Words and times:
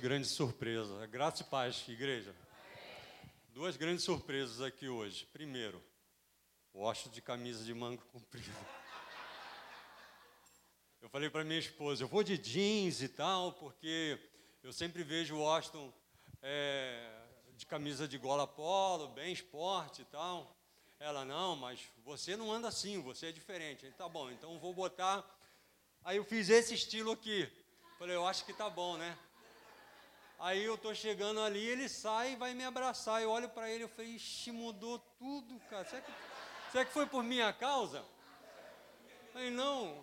Grande 0.00 0.26
surpresa. 0.26 1.06
Graça 1.08 1.42
e 1.42 1.44
paz, 1.44 1.84
igreja. 1.86 2.34
Duas 3.50 3.76
grandes 3.76 4.02
surpresas 4.02 4.62
aqui 4.62 4.88
hoje. 4.88 5.26
Primeiro, 5.30 5.84
o 6.72 6.80
Washington 6.80 7.10
de 7.10 7.20
camisa 7.20 7.62
de 7.62 7.74
manga 7.74 8.02
comprida. 8.10 8.56
Eu 11.02 11.10
falei 11.10 11.28
para 11.28 11.44
minha 11.44 11.58
esposa, 11.58 12.02
eu 12.02 12.08
vou 12.08 12.22
de 12.22 12.38
jeans 12.38 13.02
e 13.02 13.10
tal, 13.10 13.52
porque 13.52 14.18
eu 14.62 14.72
sempre 14.72 15.02
vejo 15.02 15.34
o 15.34 15.40
Washington 15.40 15.92
é, 16.40 17.22
de 17.54 17.66
camisa 17.66 18.08
de 18.08 18.16
gola 18.16 18.46
polo, 18.46 19.08
bem 19.08 19.34
esporte 19.34 20.00
e 20.00 20.06
tal. 20.06 20.56
Ela, 20.98 21.26
não, 21.26 21.56
mas 21.56 21.78
você 22.02 22.38
não 22.38 22.50
anda 22.50 22.68
assim, 22.68 23.02
você 23.02 23.26
é 23.26 23.32
diferente. 23.32 23.84
Ele, 23.84 23.94
tá 23.94 24.08
bom, 24.08 24.30
então 24.30 24.58
vou 24.58 24.72
botar. 24.72 25.22
Aí 26.02 26.16
eu 26.16 26.24
fiz 26.24 26.48
esse 26.48 26.72
estilo 26.72 27.12
aqui. 27.12 27.46
Falei, 27.98 28.16
eu 28.16 28.26
acho 28.26 28.46
que 28.46 28.54
tá 28.54 28.70
bom, 28.70 28.96
né? 28.96 29.18
Aí 30.40 30.64
eu 30.64 30.78
tô 30.78 30.94
chegando 30.94 31.38
ali, 31.40 31.62
ele 31.62 31.86
sai 31.86 32.32
e 32.32 32.36
vai 32.36 32.54
me 32.54 32.64
abraçar. 32.64 33.20
Eu 33.20 33.28
olho 33.28 33.50
para 33.50 33.70
ele, 33.70 33.84
eu 33.84 33.88
falei, 33.90 34.12
ixi, 34.12 34.50
mudou 34.50 34.98
tudo, 35.18 35.60
cara. 35.68 35.84
Será 35.84 36.00
que, 36.00 36.12
será 36.72 36.84
que 36.86 36.92
foi 36.92 37.04
por 37.04 37.22
minha 37.22 37.52
causa? 37.52 38.02
Falei, 39.34 39.50
não. 39.50 40.02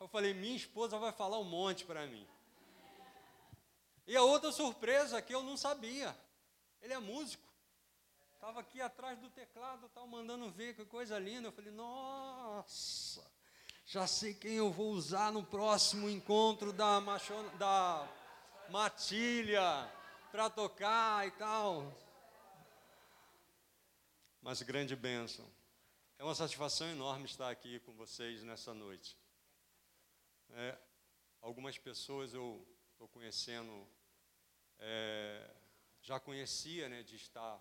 Eu 0.00 0.08
falei, 0.08 0.32
minha 0.32 0.56
esposa 0.56 0.98
vai 0.98 1.12
falar 1.12 1.38
um 1.38 1.44
monte 1.44 1.84
para 1.84 2.06
mim. 2.06 2.26
E 4.06 4.16
a 4.16 4.22
outra 4.22 4.50
surpresa 4.50 5.20
que 5.20 5.34
eu 5.34 5.42
não 5.42 5.58
sabia. 5.58 6.16
Ele 6.80 6.94
é 6.94 6.98
músico. 6.98 7.44
Estava 8.34 8.60
aqui 8.60 8.80
atrás 8.80 9.18
do 9.18 9.28
teclado, 9.28 9.90
tal, 9.92 10.06
mandando 10.06 10.50
ver 10.50 10.74
que 10.74 10.86
coisa 10.86 11.18
linda. 11.18 11.48
Eu 11.48 11.52
falei, 11.52 11.72
nossa, 11.72 13.22
já 13.84 14.06
sei 14.06 14.32
quem 14.32 14.52
eu 14.52 14.70
vou 14.70 14.90
usar 14.92 15.30
no 15.30 15.44
próximo 15.44 16.08
encontro 16.08 16.72
da, 16.72 16.98
machona, 16.98 17.50
da 17.56 18.08
matilha 18.70 19.90
para 20.30 20.50
tocar 20.50 21.26
e 21.26 21.30
tal. 21.32 21.92
Mas 24.40 24.62
grande 24.62 24.94
bênção. 24.94 25.46
É 26.18 26.24
uma 26.24 26.34
satisfação 26.34 26.88
enorme 26.88 27.26
estar 27.26 27.50
aqui 27.50 27.80
com 27.80 27.92
vocês 27.92 28.42
nessa 28.42 28.72
noite. 28.72 29.16
É, 30.50 30.78
algumas 31.40 31.76
pessoas 31.78 32.32
eu 32.32 32.66
estou 32.92 33.08
conhecendo, 33.08 33.86
é, 34.78 35.50
já 36.00 36.18
conhecia 36.18 36.88
né, 36.88 37.02
de 37.02 37.16
estar 37.16 37.60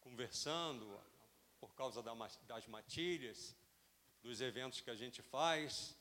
conversando 0.00 1.00
por 1.58 1.74
causa 1.74 2.02
das 2.02 2.66
matilhas, 2.68 3.56
dos 4.22 4.40
eventos 4.40 4.80
que 4.80 4.90
a 4.90 4.94
gente 4.94 5.22
faz, 5.22 5.96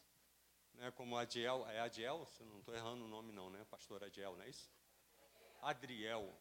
né, 0.76 0.92
como 0.92 1.18
Adiel, 1.18 1.68
é 1.70 1.80
Adiel, 1.80 2.26
se 2.26 2.44
não 2.44 2.60
estou 2.60 2.76
errando 2.76 3.06
o 3.06 3.08
nome 3.08 3.32
não, 3.32 3.50
né, 3.50 3.66
pastor 3.70 4.04
Adiel, 4.04 4.36
não 4.36 4.44
é 4.44 4.50
isso? 4.50 4.70
Adriel, 5.62 6.34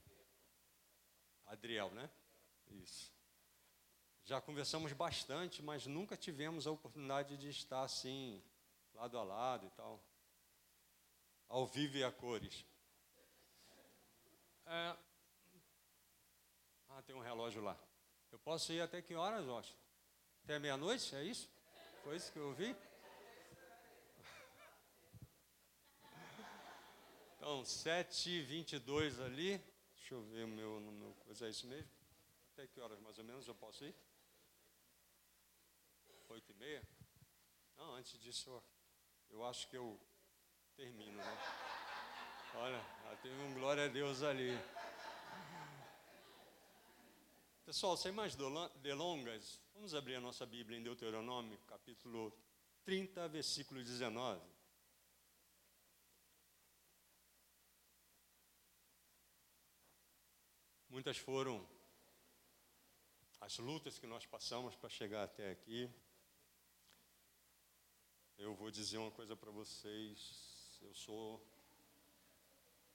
Adriel, 1.46 1.90
né? 1.90 2.10
Isso. 2.70 3.12
Já 4.24 4.40
conversamos 4.40 4.92
bastante, 4.92 5.62
mas 5.62 5.86
nunca 5.86 6.16
tivemos 6.16 6.66
a 6.66 6.70
oportunidade 6.70 7.36
de 7.36 7.48
estar 7.48 7.82
assim, 7.82 8.42
lado 8.94 9.18
a 9.18 9.22
lado 9.22 9.66
e 9.66 9.70
tal, 9.70 10.02
ao 11.48 11.66
vivo 11.66 11.96
e 11.96 12.04
a 12.04 12.10
cores. 12.10 12.64
É, 14.66 14.96
ah, 16.88 17.02
tem 17.02 17.14
um 17.14 17.20
relógio 17.20 17.62
lá. 17.62 17.78
Eu 18.30 18.38
posso 18.38 18.72
ir 18.72 18.80
até 18.80 19.02
que 19.02 19.14
horas, 19.14 19.46
Washington? 19.46 19.82
Até 20.44 20.58
meia-noite, 20.58 21.14
é 21.14 21.22
isso? 21.22 21.50
Foi 22.02 22.16
isso 22.16 22.32
que 22.32 22.38
eu 22.38 22.48
ouvi? 22.48 22.74
Então, 27.42 27.62
7h22 27.64 29.20
ali. 29.20 29.60
Deixa 29.96 30.14
eu 30.14 30.22
ver 30.22 30.44
o 30.44 30.48
meu, 30.48 30.78
meu 30.78 31.12
coisa, 31.26 31.48
é 31.48 31.50
isso 31.50 31.66
mesmo? 31.66 31.90
Até 32.52 32.68
que 32.68 32.80
horas 32.80 33.00
mais 33.00 33.18
ou 33.18 33.24
menos 33.24 33.48
eu 33.48 33.54
posso 33.56 33.84
ir? 33.84 33.92
8 36.28 36.52
e 36.52 36.54
meia? 36.54 36.88
Não, 37.76 37.96
antes 37.96 38.16
disso 38.20 38.48
eu, 38.48 38.62
eu 39.30 39.44
acho 39.44 39.66
que 39.68 39.76
eu 39.76 40.00
termino, 40.76 41.16
né? 41.16 41.38
Olha, 42.54 42.80
tem 43.22 43.32
um 43.40 43.54
glória 43.54 43.86
a 43.86 43.88
Deus 43.88 44.22
ali. 44.22 44.56
Pessoal, 47.64 47.96
sem 47.96 48.12
mais 48.12 48.36
delongas, 48.36 49.60
vamos 49.74 49.96
abrir 49.96 50.14
a 50.14 50.20
nossa 50.20 50.46
Bíblia 50.46 50.78
em 50.78 50.82
Deuteronômio, 50.84 51.58
capítulo 51.66 52.32
30, 52.84 53.26
versículo 53.26 53.82
19. 53.82 54.51
Muitas 60.92 61.16
foram 61.16 61.66
as 63.40 63.56
lutas 63.56 63.98
que 63.98 64.06
nós 64.06 64.26
passamos 64.26 64.76
para 64.76 64.90
chegar 64.90 65.22
até 65.24 65.50
aqui. 65.50 65.90
Eu 68.36 68.54
vou 68.54 68.70
dizer 68.70 68.98
uma 68.98 69.10
coisa 69.10 69.34
para 69.34 69.50
vocês. 69.50 70.78
Eu 70.82 70.92
sou, 70.92 71.42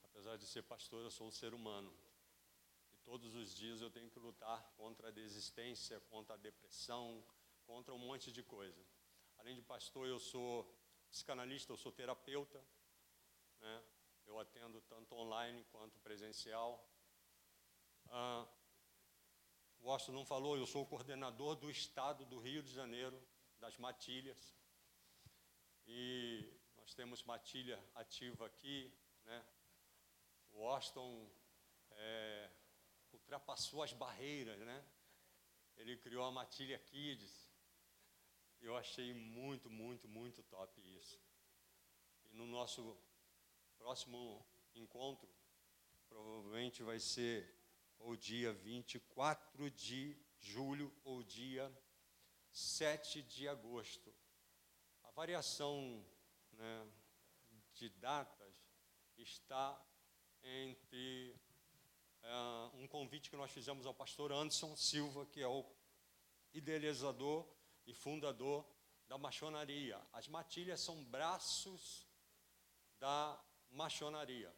apesar 0.03 0.38
de 0.38 0.46
ser 0.46 0.62
pastor, 0.62 1.02
eu 1.03 1.09
sou 1.09 1.25
um 1.25 1.31
ser 1.31 1.56
humano. 1.56 1.91
Todos 3.03 3.34
os 3.34 3.56
dias 3.56 3.81
eu 3.81 3.90
tenho 3.90 4.12
que 4.12 4.19
lutar 4.19 4.62
contra 4.78 5.08
a 5.08 5.12
desistência, 5.12 6.00
contra 6.02 6.35
a 6.35 6.38
depressão, 6.38 7.25
contra 7.66 7.96
um 7.96 7.97
monte 7.97 8.31
de 8.31 8.44
coisa. 8.44 8.85
Além 9.40 9.56
de 9.56 9.64
pastor, 9.64 10.08
eu 10.08 10.19
sou 10.19 10.72
psicanalista, 11.09 11.74
eu 11.74 11.78
sou 11.78 11.91
terapeuta. 11.91 12.64
Né? 13.59 13.84
Eu 14.28 14.38
atendo 14.40 14.81
tanto 14.81 15.16
online 15.16 15.66
quanto 15.72 15.97
presencial. 16.02 16.88
Ah, 18.09 18.47
Austin 19.90 20.12
não 20.12 20.25
falou, 20.25 20.57
eu 20.57 20.68
sou 20.68 20.84
o 20.84 20.85
coordenador 20.85 21.56
do 21.56 21.72
estado 21.72 22.25
do 22.25 22.40
Rio 22.40 22.62
de 22.62 22.73
Janeiro, 22.73 23.18
das 23.59 23.78
matilhas. 23.78 24.56
E 25.88 26.53
nós 26.75 26.94
temos 26.94 27.23
matilha 27.23 27.81
ativa 27.96 28.46
aqui. 28.46 28.94
Né? 29.23 29.46
O 30.51 30.67
Austin 30.67 31.31
é, 31.91 32.51
ultrapassou 33.13 33.81
as 33.81 33.94
barreiras, 33.94 34.59
né? 34.59 34.85
Ele 35.78 35.96
criou 35.96 36.25
a 36.25 36.31
Matilha 36.31 36.78
Kids. 36.79 37.50
Eu 38.59 38.75
achei 38.75 39.13
muito, 39.13 39.69
muito, 39.69 40.07
muito 40.07 40.44
top 40.44 40.81
isso. 40.81 41.19
E 42.25 42.34
no 42.34 42.46
nosso 42.46 42.97
próximo 43.78 44.46
encontro, 44.73 45.29
provavelmente 46.09 46.84
vai 46.84 47.00
ser 47.00 47.56
o 48.00 48.16
dia 48.16 48.53
24 48.53 49.69
de 49.72 50.18
julho 50.40 50.94
ou 51.03 51.24
dia 51.24 51.72
7 52.52 53.22
de 53.24 53.47
agosto. 53.47 54.13
A 55.03 55.12
variação 55.12 56.06
né, 56.52 56.88
de 57.74 57.90
datas 57.90 58.56
está 59.18 59.80
entre 60.44 61.35
uh, 62.24 62.78
um 62.78 62.88
convite 62.88 63.30
que 63.30 63.35
nós 63.35 63.52
fizemos 63.52 63.85
ao 63.85 63.94
pastor 63.94 64.31
Anderson 64.31 64.75
Silva, 64.75 65.25
que 65.25 65.41
é 65.41 65.47
o 65.47 65.66
idealizador 66.53 67.47
e 67.85 67.94
fundador 67.94 68.66
da 69.08 69.18
maçonaria. 69.18 70.02
As 70.12 70.28
matilhas 70.28 70.79
são 70.81 71.03
braços 71.06 72.08
da 73.00 73.40
maçonaria. 73.69 74.53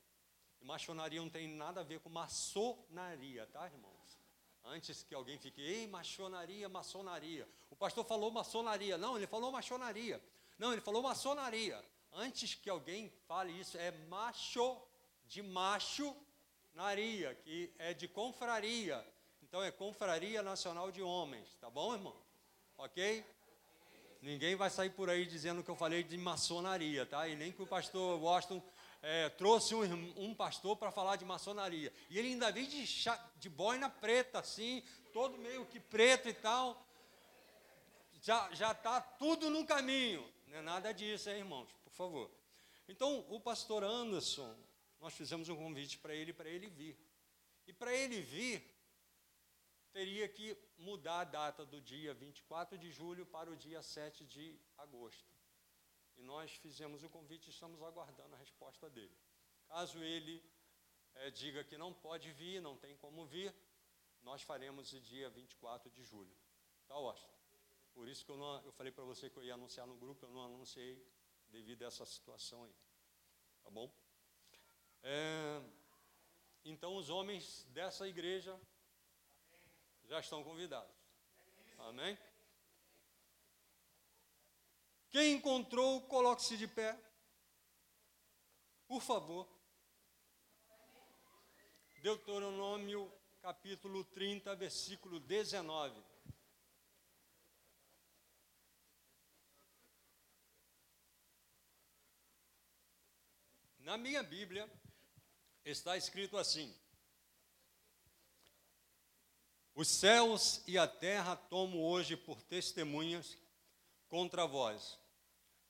E 0.61 0.65
maçonaria 0.65 1.21
não 1.21 1.29
tem 1.29 1.47
nada 1.47 1.81
a 1.81 1.83
ver 1.83 1.99
com 1.99 2.09
maçonaria, 2.09 3.47
tá, 3.47 3.65
irmãos? 3.65 4.19
Antes 4.65 5.03
que 5.03 5.15
alguém 5.15 5.37
fique, 5.37 5.61
ei, 5.61 5.87
maçonaria, 5.87 6.67
maçonaria. 6.67 7.47
O 7.69 7.75
pastor 7.75 8.05
falou 8.05 8.29
maçonaria. 8.29 8.97
Não, 8.97 9.17
ele 9.17 9.25
falou 9.25 9.51
maçonaria. 9.51 10.21
Não, 10.57 10.71
ele 10.73 10.81
falou 10.81 11.01
maçonaria. 11.01 11.83
Antes 12.11 12.55
que 12.55 12.69
alguém 12.69 13.11
fale 13.27 13.51
isso, 13.51 13.77
é 13.77 13.91
macho, 14.09 14.81
de 15.25 15.41
macho 15.41 16.15
Naria, 16.73 17.35
que 17.35 17.73
é 17.77 17.93
de 17.93 18.07
confraria. 18.07 19.05
Então 19.41 19.63
é 19.63 19.71
Confraria 19.71 20.43
Nacional 20.43 20.91
de 20.91 21.01
Homens, 21.01 21.57
tá 21.59 21.69
bom, 21.69 21.93
irmão? 21.93 22.15
Ok? 22.77 23.25
Ninguém 24.21 24.55
vai 24.55 24.69
sair 24.69 24.91
por 24.91 25.09
aí 25.09 25.25
dizendo 25.25 25.63
que 25.63 25.69
eu 25.69 25.75
falei 25.75 26.03
de 26.03 26.17
maçonaria, 26.17 27.05
tá? 27.05 27.27
E 27.27 27.35
nem 27.35 27.51
que 27.51 27.61
o 27.61 27.67
pastor 27.67 28.19
Washington 28.21 28.61
é, 29.01 29.29
trouxe 29.29 29.73
um, 29.75 30.13
um 30.17 30.33
pastor 30.33 30.75
para 30.75 30.91
falar 30.91 31.15
de 31.15 31.25
maçonaria. 31.25 31.93
E 32.09 32.17
ele 32.17 32.29
ainda 32.29 32.51
veio 32.51 32.67
de, 32.67 32.85
de 33.37 33.49
boina 33.49 33.89
preta, 33.89 34.39
assim, 34.39 34.83
todo 35.13 35.37
meio 35.37 35.65
que 35.65 35.79
preto 35.79 36.27
e 36.27 36.33
tal. 36.33 36.85
Já 38.21 38.71
está 38.71 38.99
tudo 38.99 39.49
no 39.49 39.65
caminho. 39.65 40.27
Não 40.47 40.57
é 40.57 40.61
nada 40.61 40.91
disso, 40.91 41.29
hein, 41.29 41.37
irmãos? 41.37 41.69
Por 41.83 41.93
favor. 41.93 42.31
Então, 42.87 43.25
o 43.29 43.39
pastor 43.39 43.83
Anderson, 43.83 44.53
nós 44.99 45.13
fizemos 45.13 45.47
um 45.47 45.55
convite 45.55 45.97
para 45.97 46.13
ele, 46.13 46.33
para 46.33 46.49
ele 46.49 46.67
vir. 46.67 46.97
E 47.67 47.71
para 47.71 47.93
ele 47.93 48.19
vir, 48.19 48.63
teria 49.93 50.27
que 50.27 50.57
mudar 50.77 51.21
a 51.21 51.23
data 51.23 51.65
do 51.65 51.79
dia 51.79 52.13
24 52.13 52.77
de 52.77 52.91
julho 52.91 53.25
para 53.25 53.49
o 53.49 53.55
dia 53.55 53.81
7 53.81 54.25
de 54.25 54.59
agosto. 54.77 55.38
E 56.19 56.23
nós 56.23 56.51
fizemos 56.57 57.01
o 57.03 57.09
convite 57.09 57.47
e 57.47 57.49
estamos 57.49 57.81
aguardando 57.81 58.35
a 58.35 58.37
resposta 58.37 58.89
dele. 58.89 59.17
Caso 59.69 60.03
ele 60.03 60.43
é, 61.15 61.31
diga 61.31 61.63
que 61.63 61.77
não 61.77 61.93
pode 61.93 62.31
vir, 62.33 62.61
não 62.61 62.75
tem 62.77 62.95
como 62.97 63.25
vir, 63.25 63.55
nós 64.21 64.41
faremos 64.41 64.91
o 64.91 64.99
dia 64.99 65.29
24 65.29 65.89
de 65.89 66.03
julho. 66.03 66.35
Tá, 66.87 66.97
Washington? 66.97 67.39
Por 67.93 68.07
isso 68.07 68.25
que 68.25 68.31
eu, 68.31 68.37
não, 68.37 68.61
eu 68.65 68.71
falei 68.73 68.91
para 68.91 69.05
você 69.05 69.29
que 69.29 69.37
eu 69.37 69.43
ia 69.43 69.53
anunciar 69.53 69.87
no 69.87 69.95
grupo, 69.95 70.25
eu 70.25 70.29
não 70.29 70.43
anunciei 70.43 71.01
devido 71.47 71.83
a 71.83 71.87
essa 71.87 72.05
situação 72.05 72.65
aí. 72.65 72.75
Tá 73.63 73.69
bom? 73.69 73.89
É, 75.01 75.61
então, 76.65 76.97
os 76.97 77.09
homens 77.09 77.63
dessa 77.69 78.07
igreja 78.07 78.59
já 80.03 80.19
estão 80.19 80.43
convidados. 80.43 80.93
Amém? 81.77 82.17
Quem 85.11 85.33
encontrou, 85.33 86.01
coloque-se 86.07 86.55
de 86.55 86.67
pé. 86.67 86.95
Por 88.87 89.01
favor. 89.01 89.47
Deuteronômio 92.03 93.11
capítulo 93.41 94.03
30, 94.03 94.55
versículo 94.55 95.19
19. 95.19 95.99
Na 103.79 103.97
minha 103.97 104.21
Bíblia 104.21 104.71
está 105.65 105.97
escrito 105.97 106.37
assim: 106.37 106.71
Os 109.73 109.87
céus 109.87 110.61
e 110.67 110.77
a 110.77 110.87
terra 110.87 111.35
tomo 111.35 111.83
hoje 111.89 112.15
por 112.15 112.43
testemunhas 112.43 113.35
contra 114.09 114.45
vós, 114.45 114.99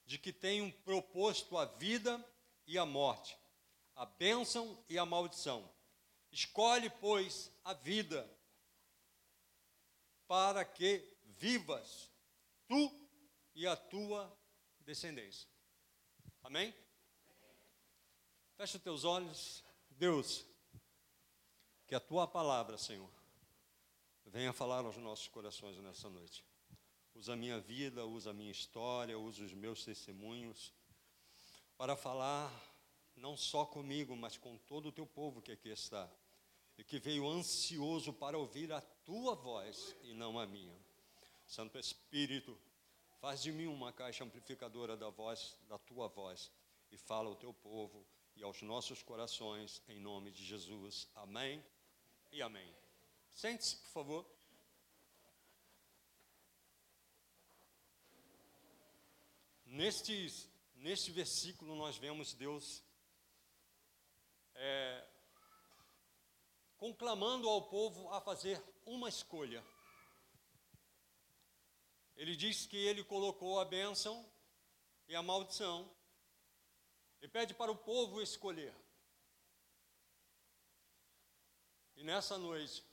de 0.06 0.18
que 0.18 0.34
tenho 0.34 0.72
proposto 0.84 1.58
a 1.58 1.66
vida 1.66 2.24
e 2.66 2.78
a 2.78 2.86
morte, 2.86 3.38
a 3.96 4.06
bênção 4.06 4.84
e 4.90 4.98
a 4.98 5.06
maldição. 5.06 5.70
Escolhe, 6.32 6.90
pois, 6.90 7.52
a 7.64 7.74
vida, 7.74 8.28
para 10.28 10.64
que 10.64 11.06
vivas, 11.38 12.10
tu 12.68 12.92
e 13.54 13.68
a 13.68 13.76
tua 13.76 14.36
descendência. 14.80 15.48
Amém? 16.42 16.74
Fecha 18.56 18.78
os 18.78 18.84
teus 18.84 19.04
olhos, 19.04 19.64
Deus, 19.92 20.46
que 21.88 21.96
a 21.96 22.00
tua 22.00 22.28
palavra, 22.28 22.78
Senhor, 22.78 23.10
venha 24.26 24.54
falar 24.54 24.86
aos 24.86 24.98
nossos 24.98 25.28
corações 25.28 25.78
nessa 25.78 26.10
noite. 26.10 26.49
Usa 27.20 27.34
a 27.34 27.36
minha 27.36 27.60
vida, 27.60 28.06
usa 28.06 28.30
a 28.30 28.34
minha 28.34 28.50
história, 28.50 29.20
usa 29.20 29.44
os 29.44 29.54
meus 29.54 29.84
testemunhos 29.84 30.72
para 31.78 31.98
falar 31.98 32.50
não 33.14 33.36
só 33.36 33.66
comigo, 33.66 34.16
mas 34.16 34.38
com 34.38 34.58
todo 34.60 34.88
o 34.88 34.92
teu 34.94 35.06
povo 35.06 35.42
que 35.42 35.52
aqui 35.52 35.68
está 35.68 36.10
e 36.78 36.84
que 36.86 36.98
veio 36.98 37.28
ansioso 37.28 38.14
para 38.14 38.38
ouvir 38.38 38.72
a 38.72 38.80
tua 38.80 39.36
voz 39.36 39.98
e 40.02 40.14
não 40.14 40.40
a 40.40 40.48
minha. 40.48 40.80
Santo 41.46 41.78
Espírito, 41.78 42.58
faz 43.20 43.42
de 43.42 43.52
mim 43.52 43.66
uma 43.66 43.92
caixa 43.92 44.24
amplificadora 44.24 44.96
da 44.96 45.10
voz, 45.10 45.58
da 45.68 45.78
tua 45.78 46.08
voz, 46.08 46.50
e 46.90 46.96
fala 46.96 47.28
ao 47.28 47.36
teu 47.36 47.54
povo 47.54 48.08
e 48.34 48.44
aos 48.44 48.62
nossos 48.62 49.04
corações, 49.04 49.82
em 49.90 50.00
nome 50.00 50.32
de 50.32 50.46
Jesus. 50.46 51.10
Amém 51.16 51.62
e 52.32 52.42
amém. 52.42 52.74
Sente-se, 53.30 53.76
por 53.76 53.90
favor. 53.90 54.39
Neste, 59.72 60.50
neste 60.74 61.12
versículo, 61.12 61.76
nós 61.76 61.96
vemos 61.96 62.34
Deus 62.34 62.84
é, 64.56 65.08
conclamando 66.76 67.48
ao 67.48 67.70
povo 67.70 68.12
a 68.12 68.20
fazer 68.20 68.60
uma 68.84 69.08
escolha. 69.08 69.64
Ele 72.16 72.36
diz 72.36 72.66
que 72.66 72.78
ele 72.78 73.04
colocou 73.04 73.60
a 73.60 73.66
bênção 73.66 74.28
e 75.08 75.16
a 75.16 75.22
maldição 75.22 75.88
e 77.22 77.28
pede 77.28 77.54
para 77.54 77.72
o 77.72 77.78
povo 77.78 78.20
escolher. 78.24 78.74
E 81.96 82.04
nessa 82.04 82.40
noite, 82.40 82.84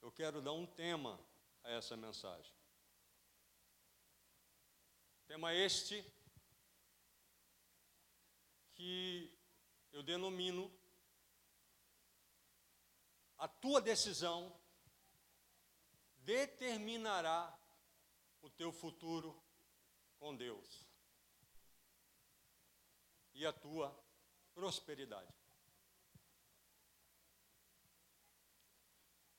eu 0.00 0.10
quero 0.10 0.40
dar 0.40 0.52
um 0.52 0.64
tema 0.64 1.20
a 1.62 1.70
essa 1.70 1.98
mensagem. 1.98 2.61
Tema 5.32 5.54
este 5.54 6.04
que 8.74 9.34
eu 9.90 10.02
denomino 10.02 10.70
a 13.38 13.48
tua 13.48 13.80
decisão 13.80 14.54
determinará 16.18 17.58
o 18.42 18.50
teu 18.50 18.70
futuro 18.70 19.42
com 20.18 20.36
Deus 20.36 20.86
e 23.32 23.46
a 23.46 23.54
tua 23.54 23.90
prosperidade. 24.52 25.32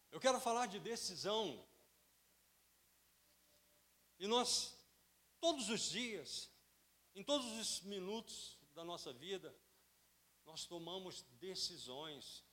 Eu 0.10 0.19
quero 0.19 0.39
falar 0.39 0.66
de 0.66 0.80
decisão. 0.80 1.63
E 4.18 4.25
nós, 4.25 4.75
todos 5.44 5.68
os 5.68 5.90
dias, 5.90 6.50
em 7.13 7.22
todos 7.22 7.45
os 7.60 7.81
minutos 7.81 8.57
da 8.74 8.81
nossa 8.86 9.12
vida, 9.12 9.54
nós 10.45 10.66
tomamos 10.66 11.22
decisões. 11.38 12.45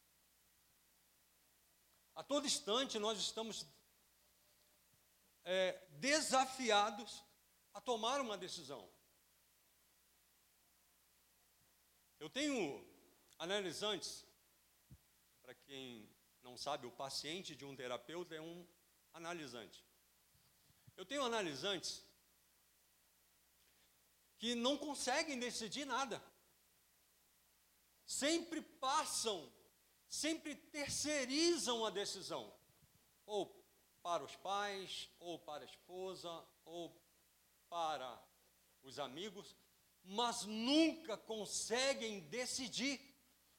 A 2.16 2.24
todo 2.24 2.48
instante 2.48 2.98
nós 2.98 3.16
estamos 3.20 3.64
é, 5.44 5.80
desafiados 6.00 7.22
a 7.72 7.80
tomar 7.80 8.20
uma 8.20 8.36
decisão. 8.36 8.90
Eu 12.18 12.28
tenho 12.28 12.84
analisantes, 13.38 14.26
para 15.42 15.54
quem 15.54 16.12
não 16.42 16.56
sabe, 16.56 16.88
o 16.88 16.90
paciente 16.90 17.54
de 17.54 17.64
um 17.64 17.76
terapeuta 17.76 18.34
é 18.34 18.40
um 18.40 18.66
analisante. 19.12 19.86
Eu 20.96 21.06
tenho 21.06 21.22
analisantes 21.22 22.09
que 24.40 24.54
não 24.54 24.78
conseguem 24.78 25.38
decidir 25.38 25.84
nada. 25.84 26.20
Sempre 28.06 28.62
passam, 28.62 29.52
sempre 30.08 30.54
terceirizam 30.56 31.84
a 31.84 31.90
decisão. 31.90 32.50
Ou 33.26 33.46
para 34.02 34.24
os 34.24 34.34
pais, 34.36 35.10
ou 35.20 35.38
para 35.38 35.62
a 35.62 35.66
esposa, 35.66 36.32
ou 36.64 36.98
para 37.68 38.18
os 38.82 38.98
amigos, 38.98 39.54
mas 40.02 40.44
nunca 40.46 41.18
conseguem 41.18 42.20
decidir 42.20 42.98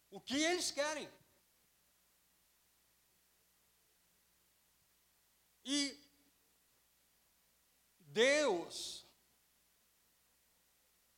o 0.10 0.20
que 0.20 0.36
eles 0.36 0.72
querem. 0.72 1.08
E 5.64 5.96
Deus 8.00 9.06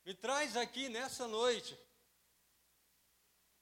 me 0.04 0.14
traz 0.14 0.56
aqui 0.56 0.88
nessa 0.88 1.26
noite 1.26 1.78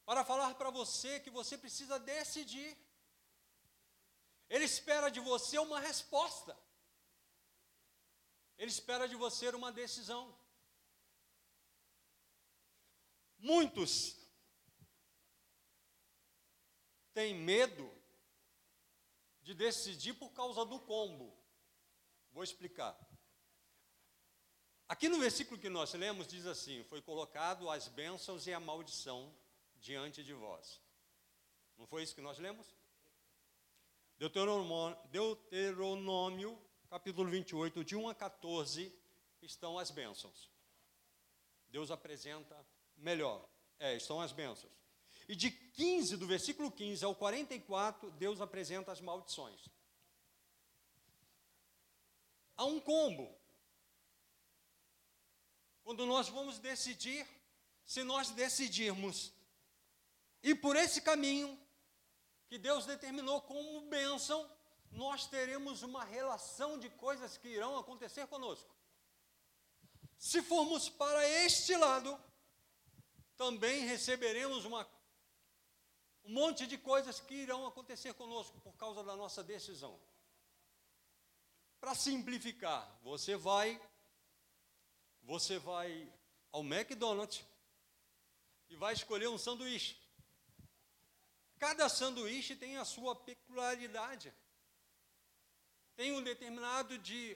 para 0.04 0.24
falar 0.24 0.54
para 0.54 0.70
você 0.70 1.20
que 1.20 1.30
você 1.30 1.56
precisa 1.56 1.98
decidir. 1.98 2.76
Ele 4.48 4.64
espera 4.64 5.08
de 5.08 5.20
você 5.20 5.58
uma 5.58 5.78
resposta. 5.78 6.58
Ele 8.58 8.70
espera 8.70 9.08
de 9.08 9.14
você 9.14 9.48
uma 9.50 9.72
decisão. 9.72 10.36
Muitos 13.38 14.16
têm 17.14 17.34
medo 17.34 17.90
de 19.42 19.54
decidir 19.54 20.14
por 20.14 20.32
causa 20.32 20.64
do 20.64 20.78
combo. 20.80 21.36
Vou 22.32 22.42
explicar. 22.42 22.98
Aqui 24.92 25.08
no 25.08 25.18
versículo 25.18 25.58
que 25.58 25.70
nós 25.70 25.94
lemos 25.94 26.26
diz 26.26 26.44
assim: 26.44 26.84
Foi 26.84 27.00
colocado 27.00 27.70
as 27.70 27.88
bênçãos 27.88 28.46
e 28.46 28.52
a 28.52 28.60
maldição 28.60 29.34
diante 29.80 30.22
de 30.22 30.34
vós. 30.34 30.82
Não 31.78 31.86
foi 31.86 32.02
isso 32.02 32.14
que 32.14 32.20
nós 32.20 32.38
lemos? 32.38 32.66
Deuteronômio, 34.18 34.98
Deuteronômio 35.10 36.58
capítulo 36.90 37.30
28, 37.30 37.82
de 37.82 37.96
1 37.96 38.06
a 38.10 38.14
14, 38.14 38.94
estão 39.40 39.78
as 39.78 39.90
bênçãos. 39.90 40.50
Deus 41.70 41.90
apresenta 41.90 42.54
melhor. 42.98 43.48
É, 43.78 43.96
estão 43.96 44.20
as 44.20 44.30
bênçãos. 44.30 44.74
E 45.26 45.34
de 45.34 45.50
15, 45.50 46.18
do 46.18 46.26
versículo 46.26 46.70
15 46.70 47.02
ao 47.02 47.14
44, 47.14 48.10
Deus 48.10 48.42
apresenta 48.42 48.92
as 48.92 49.00
maldições. 49.00 49.70
Há 52.58 52.66
um 52.66 52.78
combo. 52.78 53.40
Quando 55.84 56.06
nós 56.06 56.28
vamos 56.28 56.58
decidir, 56.58 57.26
se 57.84 58.02
nós 58.04 58.30
decidirmos 58.30 59.32
E 60.42 60.54
por 60.54 60.76
esse 60.76 61.00
caminho 61.00 61.58
que 62.48 62.58
Deus 62.58 62.84
determinou 62.84 63.40
como 63.42 63.88
bênção, 63.88 64.48
nós 64.90 65.26
teremos 65.26 65.82
uma 65.82 66.04
relação 66.04 66.78
de 66.78 66.90
coisas 66.90 67.36
que 67.36 67.48
irão 67.48 67.78
acontecer 67.78 68.26
conosco. 68.26 68.74
Se 70.18 70.42
formos 70.42 70.88
para 70.88 71.26
este 71.28 71.76
lado, 71.76 72.18
também 73.36 73.86
receberemos 73.86 74.64
uma, 74.64 74.86
um 76.24 76.32
monte 76.32 76.66
de 76.66 76.76
coisas 76.76 77.20
que 77.20 77.34
irão 77.34 77.66
acontecer 77.66 78.14
conosco 78.14 78.60
por 78.60 78.76
causa 78.76 79.02
da 79.02 79.16
nossa 79.16 79.42
decisão. 79.42 79.98
Para 81.80 81.94
simplificar, 81.94 82.98
você 83.02 83.34
vai 83.34 83.80
você 85.32 85.58
vai 85.58 86.12
ao 86.50 86.62
McDonald's 86.62 87.42
e 88.68 88.76
vai 88.76 88.92
escolher 88.92 89.28
um 89.28 89.38
sanduíche. 89.38 89.96
Cada 91.58 91.88
sanduíche 91.88 92.54
tem 92.54 92.76
a 92.76 92.84
sua 92.84 93.16
peculiaridade. 93.16 94.30
Tem 95.96 96.12
um 96.12 96.22
determinado 96.22 96.98
de 96.98 97.34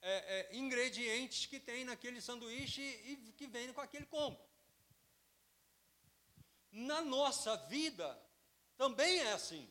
é, 0.00 0.14
é, 0.34 0.56
ingredientes 0.56 1.44
que 1.44 1.60
tem 1.60 1.84
naquele 1.84 2.22
sanduíche 2.22 2.80
e 2.80 3.34
que 3.36 3.46
vem 3.46 3.70
com 3.70 3.82
aquele 3.82 4.06
combo. 4.06 4.40
Na 6.72 7.02
nossa 7.02 7.54
vida 7.66 8.18
também 8.78 9.18
é 9.18 9.32
assim. 9.32 9.70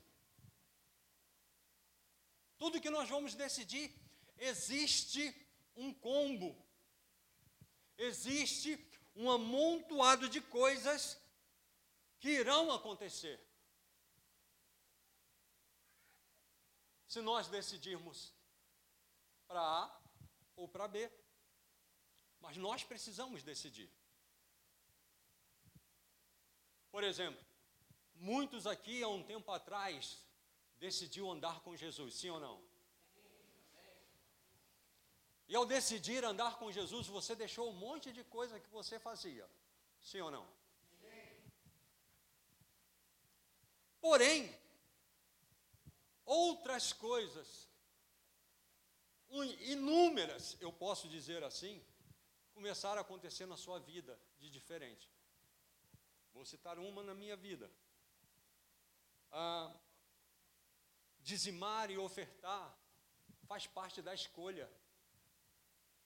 Tudo 2.60 2.80
que 2.80 2.92
nós 2.92 3.10
vamos 3.10 3.34
decidir, 3.34 3.92
existe 4.38 5.36
um 5.76 5.92
combo, 5.92 6.64
existe 7.98 8.80
um 9.16 9.30
amontoado 9.30 10.28
de 10.30 10.42
coisas 10.42 11.20
que 12.20 12.30
irão 12.30 12.72
acontecer. 12.72 13.40
Se 17.08 17.22
nós 17.22 17.48
decidirmos 17.48 18.34
para 19.48 19.62
A 19.62 20.02
ou 20.56 20.68
para 20.68 20.88
B. 20.88 21.12
Mas 22.40 22.58
nós 22.58 22.84
precisamos 22.84 23.44
decidir. 23.44 23.90
Por 26.92 27.04
exemplo, 27.04 27.44
muitos 28.14 28.66
aqui 28.68 29.04
há 29.04 29.08
um 29.08 29.24
tempo 29.24 29.52
atrás 29.52 30.24
decidiu 30.78 31.30
andar 31.32 31.60
com 31.62 31.76
Jesus, 31.76 32.16
sim 32.16 32.30
ou 32.30 32.40
não? 32.40 32.65
E 35.48 35.56
ao 35.56 35.66
decidir 35.66 36.24
andar 36.24 36.58
com 36.58 36.72
Jesus, 36.72 37.08
você 37.08 37.36
deixou 37.36 37.70
um 37.70 37.74
monte 37.74 38.12
de 38.12 38.24
coisa 38.24 38.60
que 38.60 38.70
você 38.70 39.00
fazia. 39.00 39.48
Sim 40.02 40.22
ou 40.22 40.32
não? 40.32 40.48
Porém, 44.02 44.56
outras 46.26 46.94
coisas, 46.94 47.68
inúmeras, 49.76 50.58
eu 50.60 50.72
posso 50.72 51.08
dizer 51.08 51.44
assim, 51.44 51.84
começaram 52.54 53.00
a 53.00 53.02
acontecer 53.02 53.46
na 53.46 53.58
sua 53.58 53.80
vida 53.80 54.20
de 54.40 54.50
diferente. 54.50 55.10
Vou 56.34 56.46
citar 56.46 56.78
uma 56.78 57.02
na 57.04 57.16
minha 57.16 57.36
vida. 57.36 57.70
Ah, 59.32 59.74
dizimar 61.20 61.90
e 61.90 61.98
ofertar 61.98 62.78
faz 63.48 63.66
parte 63.68 64.02
da 64.02 64.14
escolha 64.14 64.70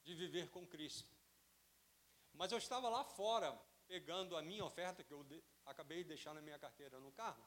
de 0.09 0.15
viver 0.15 0.49
com 0.49 0.65
Cristo. 0.65 1.13
Mas 2.33 2.51
eu 2.51 2.57
estava 2.57 2.89
lá 2.89 3.03
fora, 3.03 3.51
pegando 3.87 4.35
a 4.35 4.41
minha 4.41 4.65
oferta, 4.65 5.03
que 5.03 5.13
eu 5.13 5.23
de, 5.23 5.43
acabei 5.65 5.99
de 6.03 6.09
deixar 6.09 6.33
na 6.33 6.41
minha 6.41 6.57
carteira 6.57 6.99
no 6.99 7.11
carro. 7.11 7.45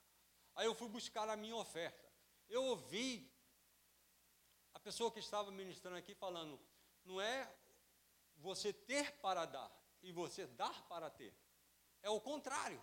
Aí 0.54 0.66
eu 0.66 0.74
fui 0.74 0.88
buscar 0.88 1.28
a 1.28 1.36
minha 1.36 1.56
oferta. 1.56 2.08
Eu 2.48 2.62
ouvi 2.64 3.10
a 4.74 4.78
pessoa 4.78 5.10
que 5.10 5.18
estava 5.18 5.50
ministrando 5.50 5.96
aqui 5.96 6.14
falando: 6.14 6.60
não 7.04 7.20
é 7.20 7.52
você 8.36 8.72
ter 8.72 9.12
para 9.18 9.44
dar 9.44 9.70
e 10.02 10.12
você 10.12 10.46
dar 10.46 10.86
para 10.88 11.10
ter. 11.10 11.34
É 12.00 12.10
o 12.10 12.20
contrário. 12.20 12.82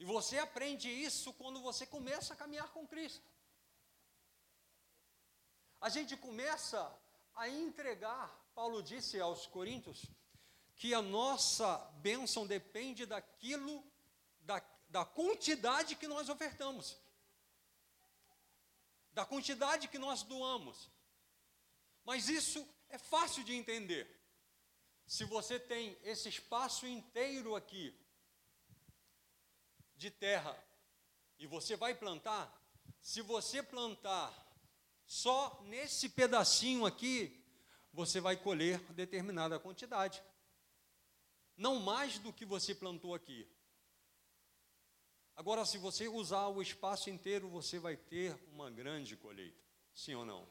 E 0.00 0.04
você 0.04 0.38
aprende 0.38 0.88
isso 0.88 1.32
quando 1.34 1.60
você 1.60 1.86
começa 1.86 2.34
a 2.34 2.36
caminhar 2.36 2.72
com 2.72 2.86
Cristo. 2.86 3.28
A 5.80 5.88
gente 5.88 6.16
começa 6.16 6.80
a 7.38 7.48
entregar, 7.48 8.28
Paulo 8.52 8.82
disse 8.82 9.20
aos 9.20 9.46
Coríntios, 9.46 10.04
que 10.74 10.92
a 10.92 11.00
nossa 11.00 11.78
bênção 12.02 12.44
depende 12.44 13.06
daquilo, 13.06 13.84
da, 14.40 14.60
da 14.88 15.04
quantidade 15.04 15.94
que 15.94 16.08
nós 16.08 16.28
ofertamos, 16.28 16.98
da 19.12 19.24
quantidade 19.24 19.86
que 19.86 19.98
nós 19.98 20.24
doamos. 20.24 20.90
Mas 22.04 22.28
isso 22.28 22.68
é 22.88 22.98
fácil 22.98 23.44
de 23.44 23.54
entender. 23.54 24.20
Se 25.06 25.24
você 25.24 25.60
tem 25.60 25.96
esse 26.02 26.28
espaço 26.28 26.88
inteiro 26.88 27.54
aqui 27.54 27.96
de 29.96 30.10
terra 30.10 30.60
e 31.38 31.46
você 31.46 31.76
vai 31.76 31.94
plantar, 31.94 32.52
se 33.00 33.20
você 33.20 33.62
plantar 33.62 34.47
só 35.08 35.58
nesse 35.64 36.10
pedacinho 36.10 36.84
aqui, 36.84 37.42
você 37.94 38.20
vai 38.20 38.36
colher 38.36 38.78
determinada 38.92 39.58
quantidade. 39.58 40.22
Não 41.56 41.80
mais 41.80 42.18
do 42.18 42.30
que 42.30 42.44
você 42.44 42.74
plantou 42.74 43.14
aqui. 43.14 43.48
Agora, 45.34 45.64
se 45.64 45.78
você 45.78 46.08
usar 46.08 46.48
o 46.48 46.60
espaço 46.60 47.08
inteiro, 47.08 47.48
você 47.48 47.78
vai 47.78 47.96
ter 47.96 48.38
uma 48.52 48.70
grande 48.70 49.16
colheita. 49.16 49.58
Sim 49.94 50.14
ou 50.14 50.26
não? 50.26 50.46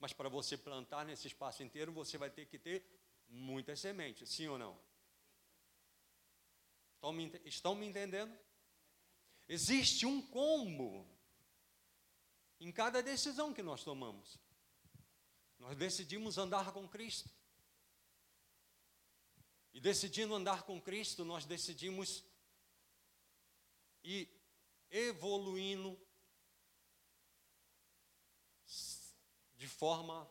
Mas 0.00 0.12
para 0.12 0.28
você 0.28 0.58
plantar 0.58 1.04
nesse 1.04 1.28
espaço 1.28 1.62
inteiro, 1.62 1.92
você 1.92 2.18
vai 2.18 2.30
ter 2.30 2.46
que 2.46 2.58
ter 2.58 2.84
muitas 3.28 3.78
sementes. 3.78 4.28
Sim 4.30 4.48
ou 4.48 4.58
não? 4.58 4.76
Estão 6.96 7.12
me, 7.12 7.40
estão 7.44 7.74
me 7.76 7.86
entendendo? 7.86 8.36
Existe 9.48 10.06
um 10.06 10.20
combo 10.20 11.13
em 12.64 12.72
cada 12.72 13.02
decisão 13.02 13.52
que 13.52 13.62
nós 13.62 13.84
tomamos. 13.84 14.38
Nós 15.58 15.76
decidimos 15.76 16.38
andar 16.38 16.72
com 16.72 16.88
Cristo. 16.88 17.28
E 19.74 19.80
decidindo 19.80 20.34
andar 20.34 20.62
com 20.62 20.80
Cristo, 20.80 21.26
nós 21.26 21.44
decidimos 21.44 22.24
ir 24.02 24.30
evoluindo 24.90 26.00
de 29.56 29.68
forma 29.68 30.26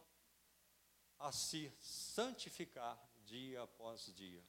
a 1.20 1.32
se 1.32 1.72
santificar 1.80 3.00
dia 3.26 3.62
após 3.62 4.08
dia. 4.16 4.44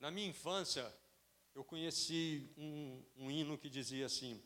Na 0.00 0.10
minha 0.10 0.28
infância, 0.28 0.92
eu 1.54 1.64
conheci 1.64 2.52
um, 2.56 3.04
um 3.16 3.30
hino 3.30 3.56
que 3.56 3.70
dizia 3.70 4.06
assim: 4.06 4.42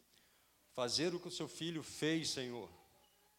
Fazer 0.73 1.15
o 1.15 1.21
que 1.21 1.29
o 1.29 1.33
seu 1.33 1.49
filho 1.49 1.83
fez, 1.83 2.31
Senhor, 2.31 2.71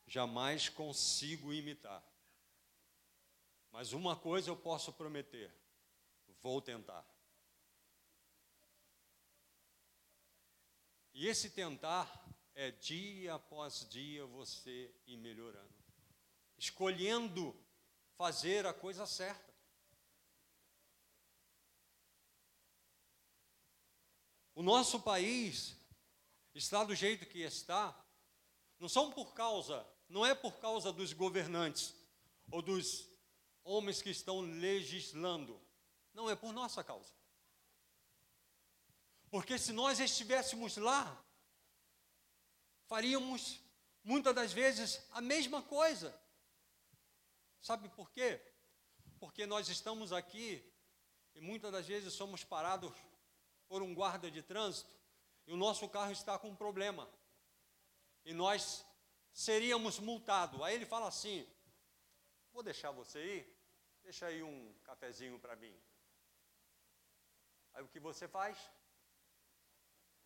jamais 0.07 0.67
consigo 0.67 1.53
imitar. 1.53 2.03
Mas 3.71 3.93
uma 3.93 4.15
coisa 4.15 4.49
eu 4.49 4.57
posso 4.57 4.91
prometer: 4.91 5.53
vou 6.41 6.61
tentar. 6.61 7.05
E 11.13 11.27
esse 11.27 11.49
tentar 11.49 12.27
é 12.55 12.71
dia 12.71 13.35
após 13.35 13.87
dia 13.89 14.25
você 14.25 14.93
ir 15.05 15.17
melhorando, 15.17 15.73
escolhendo 16.57 17.55
fazer 18.15 18.65
a 18.65 18.73
coisa 18.73 19.05
certa. 19.05 19.48
O 24.59 24.61
nosso 24.61 24.99
país 24.99 25.73
está 26.53 26.83
do 26.83 26.93
jeito 26.93 27.25
que 27.25 27.39
está, 27.39 27.97
não 28.77 28.89
são 28.89 29.09
por 29.09 29.33
causa, 29.33 29.87
não 30.09 30.25
é 30.25 30.35
por 30.35 30.59
causa 30.59 30.91
dos 30.91 31.13
governantes 31.13 31.95
ou 32.51 32.61
dos 32.61 33.07
homens 33.63 34.01
que 34.01 34.09
estão 34.09 34.41
legislando, 34.41 35.57
não 36.13 36.29
é 36.29 36.35
por 36.35 36.51
nossa 36.51 36.83
causa. 36.83 37.09
Porque 39.31 39.57
se 39.57 39.71
nós 39.71 39.97
estivéssemos 39.97 40.75
lá, 40.75 41.25
faríamos 42.85 43.61
muitas 44.03 44.35
das 44.35 44.51
vezes 44.51 45.01
a 45.11 45.21
mesma 45.21 45.63
coisa. 45.63 46.13
Sabe 47.61 47.87
por 47.87 48.11
quê? 48.11 48.41
Porque 49.21 49.45
nós 49.45 49.69
estamos 49.69 50.11
aqui 50.11 50.69
e 51.33 51.39
muitas 51.39 51.71
das 51.71 51.87
vezes 51.87 52.13
somos 52.13 52.43
parados 52.43 52.91
por 53.69 53.81
um 53.81 53.93
guarda 53.93 54.29
de 54.29 54.41
trânsito 54.41 54.93
e 55.47 55.53
o 55.53 55.57
nosso 55.57 55.87
carro 55.87 56.11
está 56.11 56.37
com 56.37 56.49
um 56.49 56.55
problema 56.55 57.09
e 58.25 58.33
nós 58.33 58.85
seríamos 59.31 59.99
multados. 59.99 60.61
Aí 60.61 60.75
ele 60.75 60.85
fala 60.85 61.07
assim: 61.07 61.47
Vou 62.51 62.63
deixar 62.63 62.91
você 62.91 63.23
ir, 63.37 63.57
deixa 64.03 64.25
aí 64.25 64.43
um 64.43 64.73
cafezinho 64.83 65.39
para 65.39 65.55
mim. 65.55 65.75
Aí 67.73 67.83
o 67.83 67.87
que 67.87 67.99
você 67.99 68.27
faz? 68.27 68.57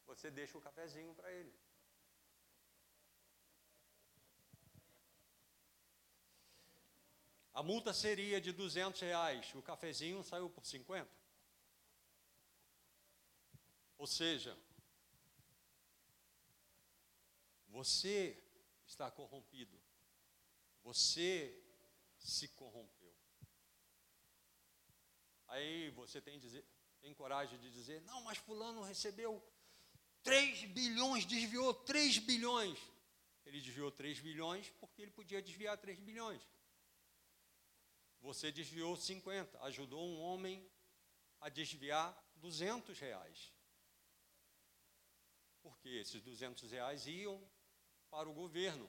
Você 0.05 0.31
deixa 0.31 0.57
o 0.57 0.62
cafezinho 0.62 1.13
para 1.13 1.31
ele. 1.31 1.53
A 7.53 7.62
multa 7.62 7.93
seria 7.93 8.41
de 8.41 8.51
200 8.51 9.00
reais, 9.01 9.53
o 9.53 9.62
cafezinho 9.62 10.23
saiu 10.23 10.50
por 10.50 10.65
50. 10.65 11.23
Ou 14.03 14.07
seja, 14.07 14.53
você 17.69 18.38
está 18.86 19.10
corrompido, 19.10 19.79
você 20.83 21.57
se 22.19 22.50
corrompeu. 22.50 23.15
Aí 25.48 25.89
você 25.91 26.19
tem, 26.19 26.38
dizer, 26.38 26.65
tem 27.00 27.13
coragem 27.13 27.57
de 27.62 27.72
dizer: 27.72 28.01
não, 28.01 28.22
mas 28.24 28.38
Fulano 28.39 28.81
recebeu 28.81 29.41
3 30.22 30.65
bilhões, 30.65 31.25
desviou 31.25 31.74
3 31.74 32.17
bilhões. 32.17 32.77
Ele 33.45 33.62
desviou 33.62 33.89
3 33.89 34.19
bilhões 34.19 34.69
porque 34.81 35.01
ele 35.01 35.12
podia 35.12 35.41
desviar 35.41 35.77
3 35.77 35.98
bilhões. 36.01 36.41
Você 38.19 38.51
desviou 38.51 38.98
50, 38.98 39.63
ajudou 39.63 40.05
um 40.05 40.19
homem 40.19 40.69
a 41.39 41.48
desviar 41.48 42.13
200 42.36 43.00
reais. 43.00 43.53
Porque 45.63 45.89
esses 45.89 46.22
200 46.22 46.70
reais 46.72 47.08
iam 47.08 47.41
para 48.12 48.29
o 48.29 48.34
governo. 48.34 48.88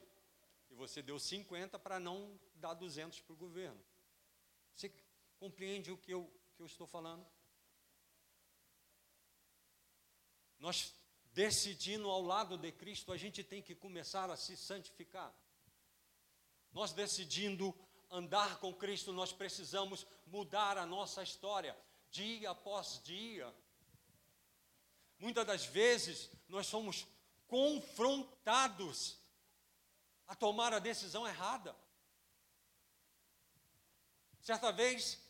E 0.68 0.74
você 0.74 1.00
deu 1.00 1.18
50 1.18 1.78
para 1.78 1.98
não 1.98 2.38
dar 2.56 2.74
200 2.74 3.20
para 3.20 3.32
o 3.32 3.36
governo. 3.36 3.82
Você 4.74 4.92
compreende 5.38 5.90
o 5.90 5.96
que 5.96 6.12
eu, 6.12 6.30
que 6.54 6.60
eu 6.60 6.66
estou 6.66 6.86
falando? 6.86 7.26
Nós 10.58 10.94
decidindo 11.32 12.08
ao 12.08 12.22
lado 12.22 12.56
de 12.56 12.70
Cristo, 12.70 13.12
a 13.12 13.16
gente 13.16 13.42
tem 13.42 13.60
que 13.60 13.74
começar 13.74 14.30
a 14.30 14.36
se 14.36 14.56
santificar. 14.56 15.34
Nós 16.72 16.92
decidindo 16.92 17.74
andar 18.10 18.58
com 18.60 18.72
Cristo, 18.72 19.12
nós 19.12 19.32
precisamos 19.32 20.06
mudar 20.26 20.78
a 20.78 20.86
nossa 20.86 21.22
história, 21.22 21.76
dia 22.10 22.50
após 22.50 23.00
dia. 23.02 23.52
Muitas 25.18 25.46
das 25.46 25.64
vezes 25.66 26.30
nós 26.48 26.66
somos 26.66 27.06
confrontados 27.46 29.18
a 30.26 30.34
tomar 30.34 30.72
a 30.72 30.78
decisão 30.78 31.26
errada. 31.26 31.74
Certa 34.40 34.70
vez, 34.72 35.20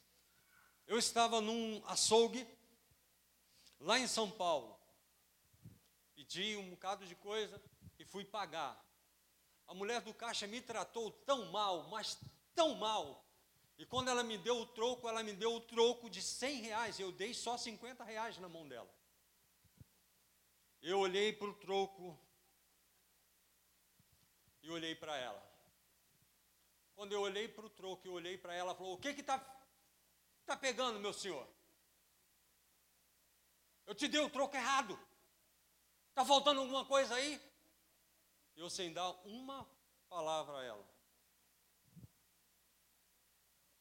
eu 0.87 0.99
estava 0.99 1.41
num 1.41 1.83
açougue, 1.87 2.47
lá 3.79 3.99
em 3.99 4.07
São 4.07 4.31
Paulo, 4.31 4.79
pedi 6.15 6.57
um 6.57 6.71
bocado 6.71 7.07
de 7.07 7.15
coisa 7.15 7.63
e 7.99 8.05
fui 8.05 8.25
pagar. 8.25 8.83
A 9.67 9.75
mulher 9.75 10.01
do 10.01 10.13
caixa 10.13 10.47
me 10.47 10.61
tratou 10.61 11.11
tão 11.11 11.47
mal, 11.51 11.89
mas 11.89 12.19
tão 12.55 12.75
mal. 12.75 13.25
E 13.79 13.85
quando 13.87 14.09
ela 14.09 14.23
me 14.23 14.39
deu 14.39 14.61
o 14.61 14.67
troco, 14.67 15.09
ela 15.09 15.23
me 15.23 15.33
deu 15.33 15.55
o 15.55 15.61
troco 15.61 16.09
de 16.09 16.23
100 16.23 16.61
reais. 16.61 17.01
Eu 17.01 17.11
dei 17.11 17.35
só 17.35 17.57
50 17.57 18.05
reais 18.05 18.39
na 18.39 18.49
mão 18.49 18.69
dela. 18.69 18.89
Eu 20.91 20.99
olhei 20.99 21.33
para 21.33 21.49
o 21.49 21.55
troco 21.55 22.15
e 24.63 24.71
olhei 24.71 24.95
para 24.95 25.17
ela. 25.17 25.43
Quando 26.95 27.13
eu 27.13 27.23
olhei 27.23 27.49
para 27.49 27.65
o 27.65 27.71
troco 27.71 28.07
e 28.07 28.11
olhei 28.11 28.37
para 28.37 28.53
ela, 28.53 28.69
ela 28.71 28.75
falou: 28.75 28.93
O 28.93 28.99
que 28.99 29.09
está 29.09 29.39
tá 30.45 30.55
pegando, 30.55 31.01
meu 31.01 31.15
senhor? 31.15 31.49
Eu 33.87 33.95
te 33.95 34.07
dei 34.09 34.21
o 34.21 34.29
troco 34.29 34.55
errado. 34.55 34.99
Está 36.11 36.23
faltando 36.23 36.61
alguma 36.61 36.85
coisa 36.85 37.15
aí? 37.15 37.41
Eu 38.55 38.69
sem 38.69 38.93
dar 38.93 39.11
uma 39.25 39.67
palavra 40.11 40.59
a 40.59 40.65
ela. 40.65 40.87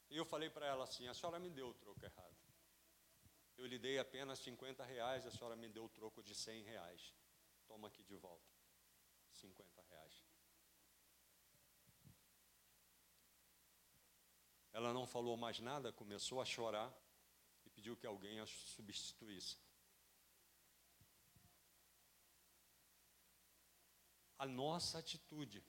Eu 0.08 0.24
falei 0.24 0.48
para 0.48 0.66
ela 0.66 0.84
assim: 0.84 1.06
a 1.06 1.12
senhora 1.12 1.38
me 1.38 1.50
deu 1.50 1.68
o 1.68 1.74
troco 1.74 2.02
errado. 2.02 2.33
Eu 3.56 3.66
lhe 3.66 3.78
dei 3.78 3.98
apenas 3.98 4.38
50 4.40 4.84
reais, 4.84 5.26
a 5.26 5.30
senhora 5.30 5.56
me 5.56 5.68
deu 5.68 5.84
o 5.84 5.88
troco 5.88 6.22
de 6.22 6.34
100 6.34 6.62
reais. 6.62 7.14
Toma 7.66 7.88
aqui 7.88 8.02
de 8.02 8.16
volta. 8.16 8.52
50 9.32 9.82
reais. 9.82 10.24
Ela 14.72 14.92
não 14.92 15.06
falou 15.06 15.36
mais 15.36 15.60
nada, 15.60 15.92
começou 15.92 16.40
a 16.40 16.44
chorar 16.44 16.92
e 17.64 17.70
pediu 17.70 17.96
que 17.96 18.06
alguém 18.06 18.40
a 18.40 18.46
substituísse. 18.46 19.56
A 24.36 24.46
nossa 24.46 24.98
atitude, 24.98 25.64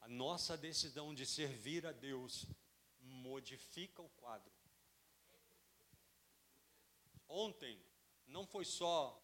a 0.00 0.08
nossa 0.08 0.58
decisão 0.58 1.14
de 1.14 1.24
servir 1.24 1.86
a 1.86 1.92
Deus 1.92 2.46
modifica 3.00 4.02
o 4.02 4.10
quadro. 4.10 4.52
Ontem 7.34 7.82
não 8.26 8.46
foi 8.46 8.62
só 8.62 9.18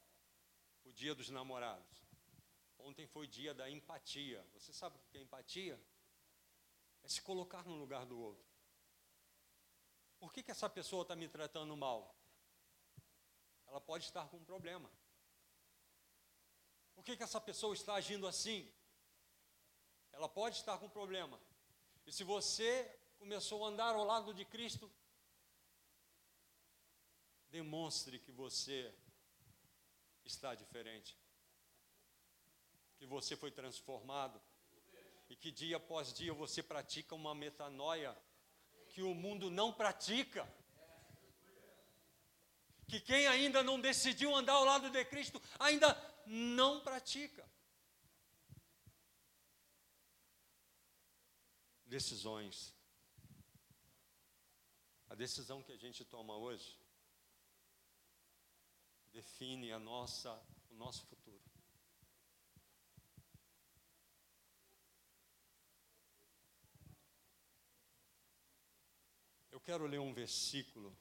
o 0.83 0.91
dia 0.91 1.15
dos 1.15 1.29
namorados. 1.29 2.03
Ontem 2.79 3.07
foi 3.07 3.27
dia 3.27 3.53
da 3.53 3.69
empatia. 3.69 4.43
Você 4.55 4.73
sabe 4.73 4.97
o 4.97 5.01
que 5.11 5.19
é 5.19 5.21
empatia? 5.21 5.79
É 7.03 7.09
se 7.09 7.21
colocar 7.21 7.65
no 7.65 7.75
lugar 7.75 8.07
do 8.07 8.19
outro. 8.19 8.49
Por 10.19 10.33
que, 10.33 10.43
que 10.43 10.51
essa 10.51 10.71
pessoa 10.71 11.03
está 11.03 11.15
me 11.15 11.29
tratando 11.29 11.77
mal? 11.77 12.17
Ela 13.67 13.79
pode 13.79 14.05
estar 14.05 14.27
com 14.29 14.39
um 14.39 14.45
problema. 14.45 14.91
Por 16.95 17.05
que, 17.05 17.15
que 17.15 17.23
essa 17.23 17.41
pessoa 17.43 17.75
está 17.75 17.93
agindo 17.93 18.27
assim? 18.27 18.73
Ela 20.13 20.31
pode 20.31 20.57
estar 20.57 20.79
com 20.79 20.87
um 20.87 20.91
problema. 20.91 21.39
E 22.07 22.13
se 22.13 22.25
você 22.25 22.99
começou 23.19 23.67
a 23.67 23.69
andar 23.69 23.95
ao 23.95 24.05
lado 24.05 24.33
de 24.33 24.47
Cristo, 24.47 24.91
demonstre 27.51 28.19
que 28.19 28.31
você 28.33 28.95
está 30.25 30.55
diferente, 30.55 31.17
que 32.97 33.07
você 33.07 33.37
foi 33.37 33.51
transformado 33.51 34.41
e 35.29 35.37
que 35.37 35.51
dia 35.51 35.77
após 35.77 36.13
dia 36.13 36.33
você 36.33 36.63
pratica 36.63 37.15
uma 37.15 37.35
metanoia 37.35 38.17
que 38.91 39.03
o 39.03 39.15
mundo 39.15 39.51
não 39.51 39.73
pratica. 39.73 40.47
Que 42.87 43.01
quem 43.01 43.27
ainda 43.27 43.63
não 43.63 43.79
decidiu 43.79 44.35
andar 44.35 44.55
ao 44.55 44.65
lado 44.65 44.91
de 44.91 45.05
Cristo 45.05 45.41
ainda 45.59 45.95
não 46.27 46.81
pratica. 46.81 47.47
Decisões 51.85 52.75
a 55.11 55.15
decisão 55.15 55.63
que 55.63 55.73
a 55.73 55.77
gente 55.77 56.05
toma 56.05 56.37
hoje 56.37 56.77
define 59.19 59.73
a 59.73 59.81
nossa, 59.81 60.31
o 60.71 60.75
nosso 60.77 61.05
futuro. 61.07 61.43
Eu 69.51 69.61
quero 69.61 69.87
ler 69.87 69.99
um 69.99 70.15
versículo 70.15 70.97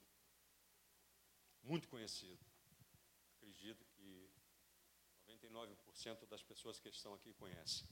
muito 1.61 1.87
conhecido. 1.87 2.43
Acredito 3.35 3.85
que 3.85 4.31
99% 5.27 6.25
das 6.25 6.41
pessoas 6.41 6.79
que 6.79 6.89
estão 6.89 7.13
aqui 7.13 7.31
conhecem. 7.35 7.87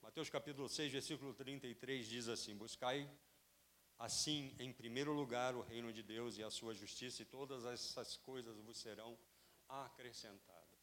Mateus 0.00 0.28
capítulo 0.28 0.68
6, 0.68 0.90
versículo 0.90 1.32
33 1.32 2.08
diz 2.08 2.26
assim: 2.26 2.56
Buscai 2.56 3.08
Assim, 3.96 4.54
em 4.58 4.72
primeiro 4.72 5.12
lugar, 5.12 5.54
o 5.54 5.62
reino 5.62 5.92
de 5.92 6.02
Deus 6.02 6.36
e 6.36 6.42
a 6.42 6.50
sua 6.50 6.74
justiça, 6.74 7.22
e 7.22 7.24
todas 7.24 7.64
essas 7.64 8.16
coisas 8.16 8.58
vos 8.58 8.76
serão 8.76 9.16
acrescentadas. 9.68 10.80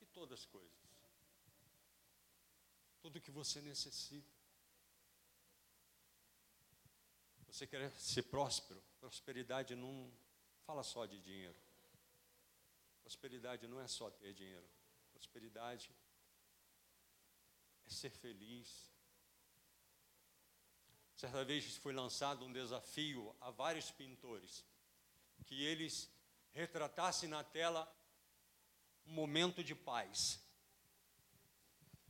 E 0.00 0.06
todas 0.06 0.40
as 0.40 0.46
coisas. 0.46 0.78
Tudo 3.00 3.20
que 3.20 3.30
você 3.30 3.60
necessita. 3.60 4.36
Você 7.46 7.66
quer 7.66 7.90
ser 7.92 8.24
próspero? 8.24 8.82
Prosperidade 9.00 9.74
não 9.74 10.12
fala 10.64 10.82
só 10.82 11.06
de 11.06 11.20
dinheiro. 11.20 11.58
Prosperidade 13.02 13.66
não 13.66 13.80
é 13.80 13.86
só 13.86 14.10
ter 14.10 14.34
dinheiro. 14.34 14.68
Prosperidade 15.12 15.90
é 17.86 17.90
ser 17.90 18.10
feliz, 18.10 18.88
Certa 21.18 21.44
vez 21.44 21.76
foi 21.78 21.92
lançado 21.92 22.44
um 22.44 22.52
desafio 22.52 23.34
a 23.40 23.50
vários 23.50 23.90
pintores 23.90 24.64
que 25.46 25.64
eles 25.64 26.08
retratassem 26.58 27.28
na 27.28 27.44
tela 27.44 27.88
um 29.06 29.12
momento 29.12 29.62
de 29.62 29.76
paz. 29.76 30.44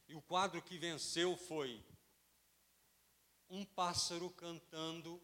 E 0.08 0.14
o 0.14 0.22
quadro 0.22 0.62
que 0.62 0.78
venceu 0.78 1.36
foi 1.36 1.84
um 3.50 3.62
pássaro 3.62 4.30
cantando 4.30 5.22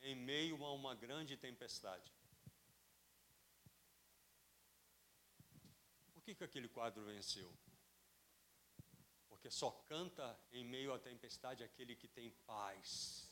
em 0.00 0.16
meio 0.16 0.64
a 0.64 0.72
uma 0.72 0.96
grande 0.96 1.36
tempestade. 1.36 2.12
Por 6.12 6.22
que, 6.24 6.34
que 6.34 6.42
aquele 6.42 6.68
quadro 6.68 7.04
venceu? 7.04 7.48
Porque 9.28 9.48
só 9.48 9.70
canta 9.70 10.36
em 10.50 10.64
meio 10.64 10.92
à 10.92 10.98
tempestade 10.98 11.62
aquele 11.62 11.94
que 11.94 12.08
tem 12.08 12.30
paz. 12.44 13.30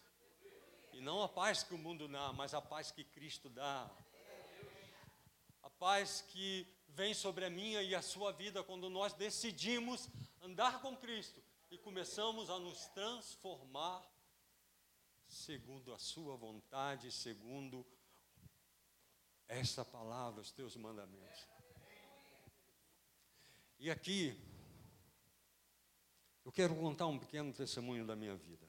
E 0.92 1.00
não 1.00 1.24
a 1.24 1.28
paz 1.28 1.64
que 1.64 1.74
o 1.74 1.78
mundo 1.78 2.06
dá, 2.06 2.32
mas 2.32 2.54
a 2.54 2.62
paz 2.62 2.92
que 2.92 3.02
Cristo 3.02 3.48
dá. 3.48 3.90
A 5.64 5.70
paz 5.70 6.20
que 6.20 6.66
vem 6.88 7.14
sobre 7.14 7.46
a 7.46 7.50
minha 7.50 7.83
e 7.83 7.94
a 7.94 8.03
sua 8.03 8.33
vida 8.33 8.62
quando 8.62 8.90
nós 8.90 9.14
decidimos 9.14 10.11
andar 10.42 10.83
com 10.83 10.94
Cristo 10.94 11.42
e 11.70 11.79
começamos 11.79 12.50
a 12.50 12.59
nos 12.59 12.87
transformar 12.88 14.07
segundo 15.27 15.94
a 15.94 15.98
sua 15.98 16.37
vontade, 16.37 17.11
segundo 17.11 17.85
esta 19.48 19.83
palavra, 19.87 20.42
os 20.42 20.53
teus 20.53 20.77
mandamentos. 20.77 21.48
E 23.79 23.90
aqui, 23.90 24.38
eu 26.44 26.53
quero 26.53 26.77
contar 26.77 27.07
um 27.07 27.18
pequeno 27.18 27.55
testemunho 27.55 28.07
da 28.07 28.14
minha 28.14 28.37
vida. 28.37 28.68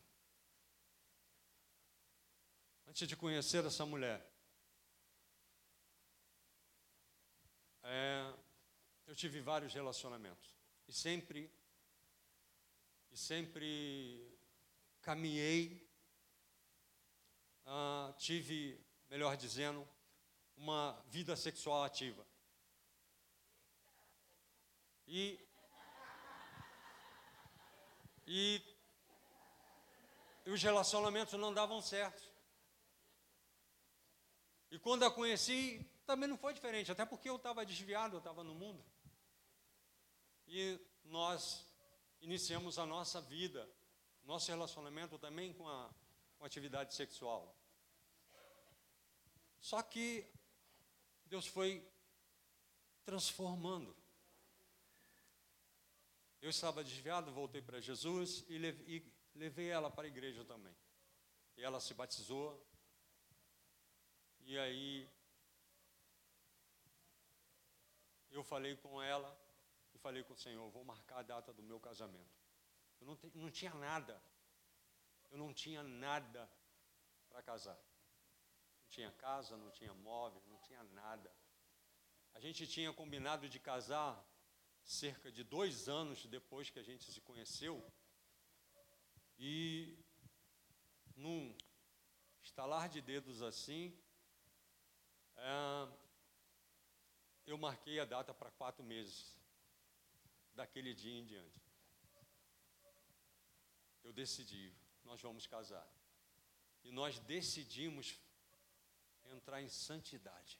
Antes 2.87 3.05
de 3.05 3.17
conhecer 3.17 3.65
essa 3.65 3.85
mulher, 3.85 4.34
é, 7.85 8.33
eu 9.07 9.15
tive 9.15 9.39
vários 9.41 9.73
relacionamentos 9.73 10.55
e 10.87 10.93
sempre 10.93 11.51
e 13.11 13.17
sempre 13.17 14.37
caminhei 15.01 15.85
ah, 17.65 18.13
tive, 18.17 18.79
melhor 19.09 19.35
dizendo, 19.35 19.87
uma 20.55 20.93
vida 21.07 21.35
sexual 21.35 21.83
ativa. 21.83 22.25
E, 25.07 25.39
e, 28.27 28.61
e 30.45 30.49
os 30.49 30.61
relacionamentos 30.61 31.33
não 31.39 31.53
davam 31.53 31.81
certo. 31.81 32.23
E 34.71 34.79
quando 34.79 35.03
a 35.03 35.11
conheci, 35.11 35.85
também 36.05 36.29
não 36.29 36.37
foi 36.37 36.53
diferente, 36.53 36.91
até 36.91 37.05
porque 37.05 37.29
eu 37.29 37.35
estava 37.35 37.65
desviado, 37.65 38.15
eu 38.15 38.19
estava 38.19 38.43
no 38.43 38.55
mundo. 38.55 38.83
E 40.47 40.79
nós 41.03 41.65
iniciamos 42.21 42.77
a 42.77 42.85
nossa 42.85 43.19
vida, 43.21 43.69
nosso 44.23 44.49
relacionamento 44.49 45.17
também 45.17 45.53
com 45.53 45.67
a 45.67 45.93
com 46.37 46.45
atividade 46.45 46.93
sexual. 46.93 47.57
Só 49.59 49.81
que 49.81 50.31
Deus 51.25 51.47
foi 51.47 51.87
transformando. 53.03 53.95
Eu 56.41 56.49
estava 56.49 56.83
desviado, 56.83 57.31
voltei 57.31 57.61
para 57.61 57.81
Jesus 57.81 58.45
e 58.47 58.59
levei 59.33 59.69
ela 59.69 59.89
para 59.89 60.03
a 60.03 60.07
igreja 60.07 60.45
também. 60.45 60.75
E 61.57 61.63
ela 61.63 61.79
se 61.79 61.93
batizou. 61.93 62.63
E 64.41 64.57
aí 64.59 65.09
eu 68.37 68.43
falei 68.43 68.75
com 68.77 69.01
ela 69.01 69.37
e 69.93 69.97
falei 69.97 70.23
com 70.23 70.33
o 70.33 70.37
Senhor, 70.37 70.69
vou 70.69 70.83
marcar 70.83 71.19
a 71.19 71.23
data 71.23 71.53
do 71.53 71.63
meu 71.63 71.79
casamento. 71.79 72.35
Eu 72.99 73.07
não, 73.07 73.15
te, 73.15 73.31
não 73.35 73.51
tinha 73.51 73.73
nada 73.73 74.21
eu 75.35 75.37
não 75.37 75.53
tinha 75.53 75.83
nada 75.83 76.49
para 77.27 77.41
casar. 77.43 77.77
Não 78.81 78.89
tinha 78.89 79.11
casa, 79.11 79.57
não 79.57 79.69
tinha 79.71 79.93
móvel, 79.93 80.41
não 80.47 80.57
tinha 80.61 80.81
nada. 80.83 81.29
A 82.33 82.39
gente 82.39 82.65
tinha 82.65 82.93
combinado 82.93 83.49
de 83.49 83.59
casar 83.59 84.11
cerca 84.83 85.29
de 85.29 85.43
dois 85.43 85.89
anos 85.89 86.25
depois 86.25 86.69
que 86.69 86.79
a 86.79 86.83
gente 86.83 87.11
se 87.11 87.19
conheceu. 87.19 87.83
E 89.37 89.97
num 91.15 91.53
estalar 92.41 92.87
de 92.87 93.01
dedos 93.01 93.41
assim, 93.41 93.97
é, 95.35 95.87
eu 97.45 97.57
marquei 97.57 97.99
a 97.99 98.05
data 98.05 98.33
para 98.33 98.51
quatro 98.51 98.83
meses, 98.83 99.35
daquele 100.53 100.93
dia 100.93 101.19
em 101.19 101.25
diante. 101.25 101.61
Eu 104.03 104.13
decidi, 104.13 104.73
nós 105.03 105.21
vamos 105.21 105.45
casar. 105.45 105.87
E 106.83 106.91
nós 106.91 107.19
decidimos 107.19 108.19
entrar 109.25 109.61
em 109.61 109.69
santidade. 109.69 110.59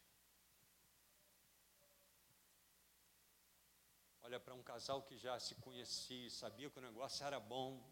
Olha 4.24 4.40
para 4.40 4.56
um 4.56 4.64
casal 4.64 5.04
que 5.04 5.16
já 5.18 5.40
se 5.40 5.54
conhecia, 5.56 6.30
sabia 6.32 6.70
que 6.70 6.80
o 6.80 6.82
negócio 6.82 7.24
era 7.24 7.40
bom. 7.40 7.84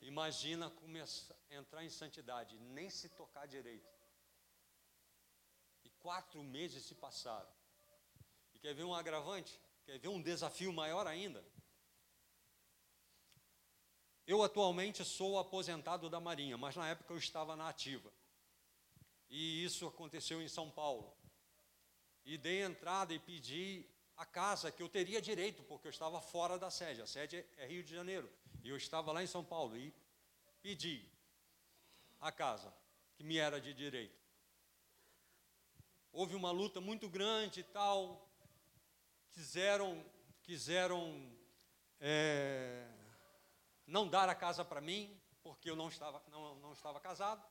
Imagina 0.00 0.68
começar, 0.70 1.36
entrar 1.48 1.84
em 1.84 1.88
santidade, 1.88 2.58
nem 2.58 2.90
se 2.90 3.08
tocar 3.08 3.46
direito. 3.46 3.93
Quatro 6.04 6.42
meses 6.42 6.84
se 6.84 6.94
passaram. 6.94 7.48
E 8.52 8.58
quer 8.58 8.74
ver 8.74 8.84
um 8.84 8.94
agravante? 8.94 9.58
Quer 9.86 9.98
ver 9.98 10.08
um 10.08 10.20
desafio 10.20 10.70
maior 10.70 11.06
ainda? 11.06 11.42
Eu 14.26 14.42
atualmente 14.42 15.02
sou 15.02 15.38
aposentado 15.38 16.10
da 16.10 16.20
Marinha, 16.20 16.58
mas 16.58 16.76
na 16.76 16.86
época 16.90 17.14
eu 17.14 17.16
estava 17.16 17.56
na 17.56 17.70
ativa. 17.70 18.12
E 19.30 19.64
isso 19.64 19.86
aconteceu 19.86 20.42
em 20.42 20.48
São 20.48 20.70
Paulo. 20.70 21.10
E 22.22 22.36
dei 22.36 22.62
entrada 22.62 23.14
e 23.14 23.18
pedi 23.18 23.88
a 24.14 24.26
casa 24.26 24.70
que 24.70 24.82
eu 24.82 24.90
teria 24.90 25.22
direito, 25.22 25.62
porque 25.62 25.86
eu 25.86 25.90
estava 25.90 26.20
fora 26.20 26.58
da 26.58 26.70
sede. 26.70 27.00
A 27.00 27.06
sede 27.06 27.42
é 27.56 27.66
Rio 27.66 27.82
de 27.82 27.94
Janeiro. 27.94 28.30
E 28.62 28.68
eu 28.68 28.76
estava 28.76 29.10
lá 29.10 29.22
em 29.22 29.26
São 29.26 29.42
Paulo 29.42 29.74
e 29.74 29.90
pedi 30.60 31.02
a 32.20 32.30
casa 32.30 32.70
que 33.14 33.24
me 33.24 33.38
era 33.38 33.58
de 33.58 33.72
direito. 33.72 34.23
Houve 36.16 36.36
uma 36.36 36.52
luta 36.52 36.80
muito 36.80 37.08
grande 37.08 37.58
e 37.58 37.64
tal. 37.64 38.24
Quiseram, 39.30 40.00
quiseram 40.44 41.28
é, 41.98 42.88
não 43.84 44.06
dar 44.06 44.28
a 44.28 44.34
casa 44.34 44.64
para 44.64 44.80
mim, 44.80 45.20
porque 45.42 45.68
eu 45.68 45.74
não 45.74 45.88
estava, 45.88 46.22
não, 46.30 46.54
não 46.60 46.72
estava 46.72 47.00
casado. 47.00 47.44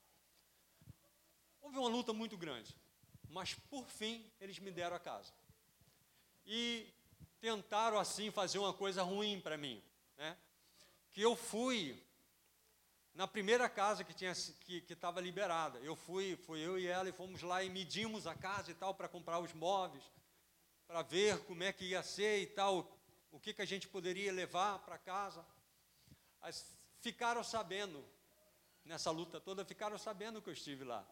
Houve 1.60 1.78
uma 1.78 1.90
luta 1.90 2.14
muito 2.14 2.38
grande, 2.38 2.74
mas 3.28 3.54
por 3.54 3.86
fim 3.86 4.32
eles 4.40 4.58
me 4.60 4.72
deram 4.72 4.96
a 4.96 5.00
casa. 5.00 5.34
E 6.46 6.88
tentaram 7.42 8.00
assim 8.00 8.32
fazer 8.32 8.60
uma 8.60 8.74
coisa 8.74 9.04
ruim 9.04 9.42
para 9.42 9.58
mim, 9.58 9.84
né? 10.16 10.38
Que 11.12 11.22
eu 11.22 11.36
fui 11.36 12.02
na 13.14 13.28
primeira 13.28 13.70
casa 13.70 14.04
que 14.04 14.14
tinha 14.14 14.34
que 14.66 14.84
estava 14.90 15.22
liberada. 15.22 15.80
Eu 15.80 15.96
fui, 15.96 16.36
fui 16.36 16.60
eu 16.60 16.80
e 16.80 16.88
ela 16.88 17.08
e 17.08 17.14
fomos 17.14 17.42
lá 17.42 17.64
e 17.64 17.70
medimos 17.70 18.26
a 18.26 18.36
casa 18.36 18.72
e 18.72 18.74
tal 18.74 18.94
para 18.96 19.08
comprar 19.08 19.40
os 19.40 19.54
móveis, 19.54 20.04
para 20.88 21.02
ver 21.02 21.44
como 21.46 21.64
é 21.64 21.72
que 21.72 21.86
ia 21.86 22.02
ser 22.02 22.42
e 22.42 22.48
tal, 22.48 22.92
o 23.32 23.40
que 23.40 23.54
que 23.54 23.62
a 23.62 23.66
gente 23.66 23.88
poderia 23.88 24.32
levar 24.32 24.80
para 24.80 24.98
casa 24.98 25.46
ficaram 27.00 27.44
sabendo, 27.44 28.04
nessa 28.84 29.12
luta 29.12 29.40
toda, 29.40 29.64
ficaram 29.64 29.98
sabendo 29.98 30.42
que 30.42 30.50
eu 30.50 30.54
estive 30.54 30.84
lá. 30.84 31.08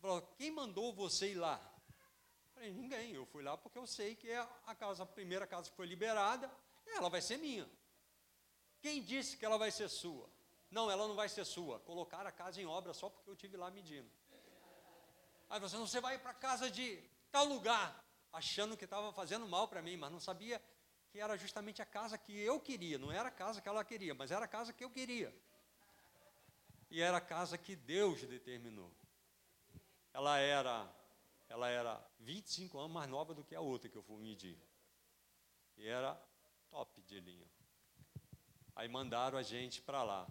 Falou, 0.00 0.22
quem 0.36 0.50
mandou 0.50 0.92
você 0.92 1.30
ir 1.32 1.34
lá? 1.34 1.60
Eu 2.46 2.54
falei, 2.54 2.72
ninguém, 2.72 3.12
eu 3.12 3.24
fui 3.26 3.42
lá 3.42 3.56
porque 3.56 3.78
eu 3.78 3.86
sei 3.86 4.16
que 4.16 4.28
é 4.28 4.46
a 4.66 4.74
casa, 4.74 5.02
a 5.02 5.06
primeira 5.06 5.46
casa 5.46 5.70
que 5.70 5.76
foi 5.76 5.86
liberada, 5.86 6.50
ela 6.86 7.08
vai 7.08 7.20
ser 7.20 7.36
minha. 7.36 7.68
Quem 8.80 9.02
disse 9.02 9.36
que 9.36 9.44
ela 9.44 9.56
vai 9.56 9.70
ser 9.70 9.88
sua? 9.88 10.28
Não, 10.72 10.90
ela 10.90 11.06
não 11.06 11.14
vai 11.14 11.28
ser 11.28 11.44
sua. 11.44 11.78
Colocaram 11.80 12.28
a 12.28 12.32
casa 12.32 12.60
em 12.60 12.66
obra 12.66 12.94
só 12.94 13.10
porque 13.10 13.28
eu 13.28 13.36
tive 13.36 13.58
lá 13.58 13.70
medindo. 13.70 14.10
Aí 15.50 15.60
você, 15.60 15.76
você 15.76 16.00
vai 16.00 16.18
para 16.18 16.32
casa 16.32 16.70
de 16.70 16.98
tal 17.30 17.44
lugar, 17.44 18.02
achando 18.32 18.74
que 18.74 18.84
estava 18.84 19.12
fazendo 19.12 19.46
mal 19.46 19.68
para 19.68 19.82
mim, 19.82 19.98
mas 19.98 20.10
não 20.10 20.18
sabia 20.18 20.60
que 21.10 21.20
era 21.20 21.36
justamente 21.36 21.82
a 21.82 21.84
casa 21.84 22.16
que 22.16 22.32
eu 22.32 22.58
queria, 22.58 22.98
não 22.98 23.12
era 23.12 23.28
a 23.28 23.30
casa 23.30 23.60
que 23.60 23.68
ela 23.68 23.84
queria, 23.84 24.14
mas 24.14 24.30
era 24.30 24.46
a 24.46 24.48
casa 24.48 24.72
que 24.72 24.82
eu 24.82 24.88
queria. 24.88 25.30
E 26.90 27.02
era 27.02 27.18
a 27.18 27.20
casa 27.20 27.58
que 27.58 27.76
Deus 27.76 28.22
determinou. 28.22 28.90
Ela 30.14 30.38
era 30.38 30.90
ela 31.50 31.68
era 31.68 32.02
25 32.20 32.78
anos 32.78 32.92
mais 32.92 33.10
nova 33.10 33.34
do 33.34 33.44
que 33.44 33.54
a 33.54 33.60
outra 33.60 33.90
que 33.90 33.96
eu 33.96 34.02
fui 34.02 34.16
medir. 34.16 34.58
E 35.76 35.86
era 35.86 36.18
top 36.70 37.02
de 37.02 37.20
linha. 37.20 37.46
Aí 38.74 38.88
mandaram 38.88 39.36
a 39.36 39.42
gente 39.42 39.82
para 39.82 40.02
lá. 40.02 40.26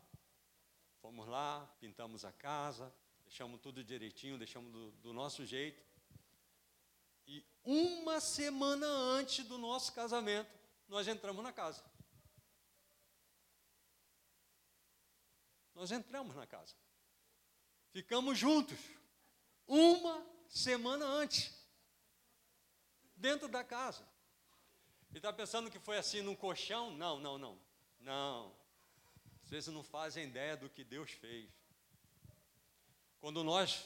Fomos 1.01 1.27
lá, 1.27 1.67
pintamos 1.79 2.23
a 2.23 2.31
casa, 2.31 2.93
deixamos 3.23 3.59
tudo 3.59 3.83
direitinho, 3.83 4.37
deixamos 4.37 4.71
do, 4.71 4.91
do 4.93 5.13
nosso 5.13 5.45
jeito. 5.45 5.83
E 7.27 7.45
uma 7.63 8.19
semana 8.19 8.87
antes 8.87 9.45
do 9.45 9.57
nosso 9.57 9.93
casamento, 9.93 10.49
nós 10.87 11.07
entramos 11.07 11.43
na 11.43 11.51
casa. 11.51 11.83
nós 15.81 15.91
entramos 15.91 16.35
na 16.35 16.45
casa. 16.45 16.75
Ficamos 17.91 18.37
juntos 18.37 18.77
uma 19.65 20.23
semana 20.47 21.03
antes, 21.05 21.51
dentro 23.15 23.47
da 23.47 23.63
casa. 23.63 24.07
E 25.11 25.17
está 25.17 25.33
pensando 25.33 25.71
que 25.71 25.79
foi 25.79 25.97
assim 25.97 26.21
num 26.21 26.35
colchão? 26.35 26.91
Não, 26.91 27.19
não, 27.19 27.39
não. 27.39 27.59
Não. 27.99 28.55
Vocês 29.51 29.67
não 29.67 29.83
fazem 29.83 30.27
ideia 30.27 30.55
do 30.55 30.69
que 30.69 30.81
Deus 30.81 31.11
fez. 31.11 31.49
Quando 33.19 33.43
nós 33.43 33.85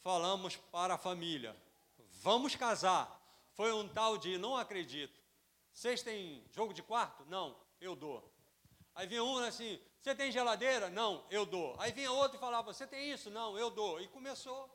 falamos 0.00 0.56
para 0.56 0.94
a 0.94 0.98
família, 0.98 1.54
vamos 2.22 2.56
casar, 2.56 3.20
foi 3.52 3.70
um 3.70 3.86
tal 3.86 4.16
de 4.16 4.38
não 4.38 4.56
acredito. 4.56 5.20
Vocês 5.74 6.02
têm 6.02 6.42
jogo 6.52 6.72
de 6.72 6.82
quarto? 6.82 7.22
Não, 7.26 7.54
eu 7.82 7.94
dou. 7.94 8.26
Aí 8.94 9.06
vinha 9.06 9.22
um 9.22 9.36
assim, 9.40 9.78
você 10.00 10.14
tem 10.14 10.32
geladeira? 10.32 10.88
Não, 10.88 11.22
eu 11.30 11.44
dou. 11.44 11.78
Aí 11.78 11.92
vinha 11.92 12.10
outro 12.10 12.38
e 12.38 12.40
falava, 12.40 12.72
você 12.72 12.86
tem 12.86 13.12
isso? 13.12 13.28
Não, 13.28 13.58
eu 13.58 13.68
dou. 13.68 14.00
E 14.00 14.08
começou. 14.08 14.74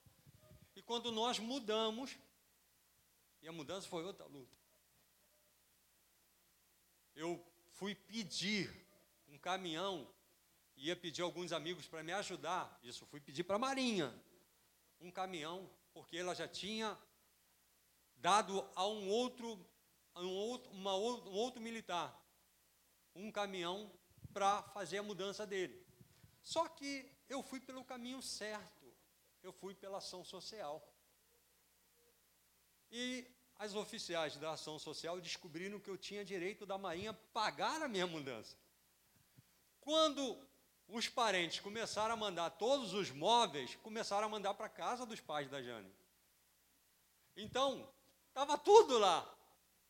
E 0.75 0.81
quando 0.83 1.11
nós 1.11 1.39
mudamos, 1.39 2.15
e 3.41 3.47
a 3.47 3.51
mudança 3.51 3.87
foi 3.87 4.05
outra 4.05 4.27
luta. 4.27 4.55
Eu 7.15 7.43
fui 7.71 7.95
pedir 7.95 8.86
um 9.37 9.39
caminhão, 9.39 10.11
ia 10.75 10.95
pedir 10.95 11.21
alguns 11.21 11.51
amigos 11.51 11.87
para 11.87 12.03
me 12.03 12.11
ajudar. 12.11 12.79
Isso, 12.81 13.05
fui 13.05 13.19
pedir 13.19 13.43
para 13.43 13.55
a 13.55 13.59
Marinha 13.59 14.11
um 14.99 15.11
caminhão, 15.11 15.69
porque 15.93 16.17
ela 16.17 16.33
já 16.33 16.47
tinha 16.47 16.97
dado 18.15 18.67
a 18.75 18.87
um 18.87 19.07
outro, 19.07 19.63
a 20.15 20.21
um 20.21 20.29
outro, 20.29 20.71
uma, 20.71 20.95
um 20.95 21.31
outro 21.33 21.61
militar 21.61 22.19
um 23.13 23.31
caminhão 23.31 23.91
para 24.31 24.61
fazer 24.61 24.99
a 24.99 25.03
mudança 25.03 25.45
dele. 25.45 25.83
Só 26.41 26.67
que 26.67 27.11
eu 27.27 27.41
fui 27.41 27.59
pelo 27.59 27.83
caminho 27.83 28.21
certo, 28.21 28.95
eu 29.41 29.51
fui 29.51 29.73
pela 29.73 29.97
ação 29.97 30.23
social. 30.23 30.87
E 32.91 33.25
as 33.55 33.73
oficiais 33.73 34.37
da 34.37 34.51
ação 34.51 34.77
social 34.77 35.19
descobriram 35.19 35.79
que 35.79 35.89
eu 35.89 35.97
tinha 35.97 36.23
direito 36.23 36.65
da 36.65 36.77
Marinha 36.77 37.13
pagar 37.13 37.81
a 37.81 37.87
minha 37.87 38.05
mudança. 38.05 38.55
Quando 39.87 40.37
os 40.89 41.07
parentes 41.07 41.61
começaram 41.61 42.13
a 42.13 42.17
mandar 42.17 42.49
todos 42.49 42.93
os 42.93 43.09
móveis, 43.09 43.75
começaram 43.75 44.27
a 44.27 44.29
mandar 44.29 44.53
para 44.53 44.67
casa 44.67 45.05
dos 45.05 45.21
pais 45.21 45.49
da 45.49 45.61
Jane. 45.61 45.89
Então, 47.37 47.89
estava 48.27 48.57
tudo 48.57 48.97
lá. 48.97 49.25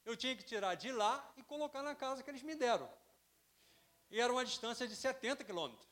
Eu 0.06 0.16
tinha 0.16 0.36
que 0.36 0.44
tirar 0.44 0.76
de 0.76 0.92
lá 0.92 1.28
e 1.36 1.42
colocar 1.42 1.82
na 1.82 1.96
casa 1.96 2.22
que 2.22 2.30
eles 2.30 2.44
me 2.44 2.54
deram. 2.54 2.88
E 4.12 4.22
era 4.22 4.32
uma 4.32 4.46
distância 4.46 4.88
de 4.88 4.96
70 4.96 5.44
quilômetros. 5.44 5.90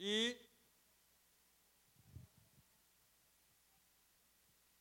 E 0.00 0.36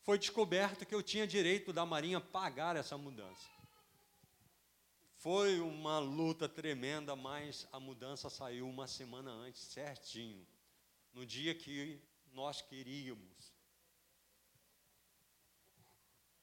foi 0.01 0.17
descoberto 0.17 0.83
que 0.83 0.95
eu 0.95 1.03
tinha 1.03 1.27
direito 1.27 1.71
da 1.71 1.85
Marinha 1.85 2.19
pagar 2.19 2.75
essa 2.75 2.97
mudança. 2.97 3.54
Foi 5.25 5.59
uma 5.59 5.97
luta 5.97 6.47
tremenda, 6.47 7.15
mas 7.15 7.67
a 7.71 7.79
mudança 7.79 8.29
saiu 8.29 8.69
uma 8.69 8.85
semana 8.85 9.31
antes, 9.31 9.59
certinho, 9.59 10.45
no 11.13 11.25
dia 11.25 11.55
que 11.55 11.99
nós 12.31 12.61
queríamos. 12.61 13.51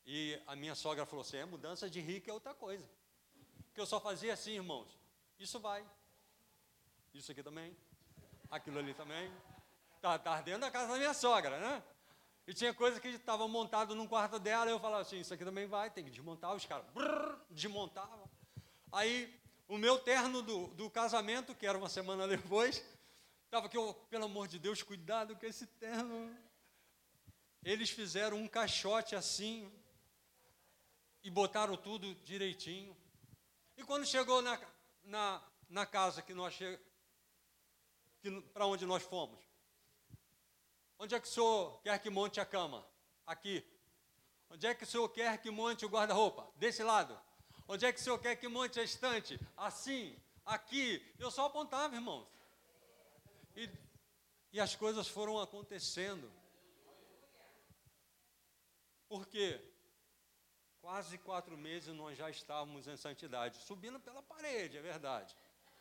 E 0.04 0.36
a 0.48 0.56
minha 0.56 0.74
sogra 0.74 1.06
falou 1.06 1.20
assim: 1.20 1.36
é 1.36 1.44
mudança 1.44 1.88
de 1.88 2.00
rico 2.00 2.28
é 2.28 2.32
outra 2.32 2.54
coisa. 2.54 2.84
Que 3.72 3.80
eu 3.80 3.86
só 3.86 4.00
fazia 4.00 4.32
assim, 4.32 4.54
irmãos. 4.54 4.98
Isso 5.38 5.60
vai. 5.60 5.88
Isso 7.14 7.30
aqui 7.30 7.40
também. 7.44 7.76
Aquilo 8.50 8.80
ali 8.80 8.94
também. 8.94 9.32
Tá, 10.00 10.18
tá 10.18 10.40
dentro 10.40 10.62
da 10.62 10.72
casa 10.72 10.92
da 10.92 10.98
minha 10.98 11.14
sogra, 11.14 11.56
né? 11.60 11.84
E 12.48 12.52
tinha 12.52 12.74
coisa 12.74 12.98
que 12.98 13.06
estava 13.06 13.46
montado 13.46 13.94
num 13.94 14.08
quarto 14.08 14.40
dela, 14.40 14.68
eu 14.68 14.80
falava 14.80 15.02
assim, 15.02 15.20
isso 15.20 15.32
aqui 15.32 15.44
também 15.44 15.68
vai, 15.68 15.88
tem 15.88 16.02
que 16.02 16.10
desmontar, 16.10 16.52
os 16.52 16.66
caras 16.66 16.84
desmontavam. 17.48 18.31
Aí, 18.92 19.34
o 19.66 19.78
meu 19.78 19.98
terno 19.98 20.42
do, 20.42 20.66
do 20.68 20.90
casamento, 20.90 21.54
que 21.54 21.66
era 21.66 21.78
uma 21.78 21.88
semana 21.88 22.28
depois, 22.28 22.84
estava 23.46 23.68
que 23.68 23.76
eu, 23.76 23.94
pelo 24.10 24.26
amor 24.26 24.46
de 24.46 24.58
Deus, 24.58 24.82
cuidado 24.82 25.34
com 25.34 25.46
esse 25.46 25.66
terno. 25.66 26.36
Eles 27.64 27.88
fizeram 27.88 28.36
um 28.36 28.46
caixote 28.46 29.16
assim, 29.16 29.72
e 31.24 31.30
botaram 31.30 31.76
tudo 31.76 32.14
direitinho. 32.16 32.94
E 33.76 33.82
quando 33.82 34.04
chegou 34.04 34.42
na, 34.42 34.60
na, 35.04 35.42
na 35.68 35.86
casa 35.86 36.20
que 36.20 36.34
nós 36.34 36.58
para 38.52 38.66
onde 38.66 38.84
nós 38.86 39.02
fomos, 39.02 39.40
onde 40.98 41.14
é 41.14 41.20
que 41.20 41.26
o 41.26 41.30
senhor 41.30 41.80
quer 41.82 41.98
que 41.98 42.10
monte 42.10 42.40
a 42.40 42.46
cama? 42.46 42.86
Aqui. 43.26 43.64
Onde 44.50 44.66
é 44.66 44.74
que 44.74 44.84
o 44.84 44.86
senhor 44.86 45.08
quer 45.08 45.40
que 45.40 45.50
monte 45.50 45.86
o 45.86 45.88
guarda-roupa? 45.88 46.52
Desse 46.56 46.82
lado. 46.82 47.18
Onde 47.72 47.86
é 47.86 47.92
que 47.92 47.98
o 47.98 48.02
senhor 48.02 48.18
quer 48.18 48.36
que 48.36 48.46
monte 48.48 48.78
a 48.78 48.82
estante? 48.82 49.40
Assim, 49.56 50.14
aqui. 50.44 51.02
Eu 51.18 51.30
só 51.30 51.46
apontava, 51.46 51.94
irmãos. 51.94 52.28
E, 53.56 53.66
e 54.52 54.60
as 54.60 54.76
coisas 54.76 55.08
foram 55.08 55.40
acontecendo. 55.40 56.30
Por 59.08 59.26
quê? 59.26 59.58
Quase 60.82 61.16
quatro 61.16 61.56
meses 61.56 61.94
nós 61.94 62.18
já 62.18 62.28
estávamos 62.28 62.86
em 62.86 62.96
santidade. 62.98 63.56
Subindo 63.62 63.98
pela 63.98 64.22
parede, 64.22 64.76
é 64.76 64.82
verdade. 64.82 65.34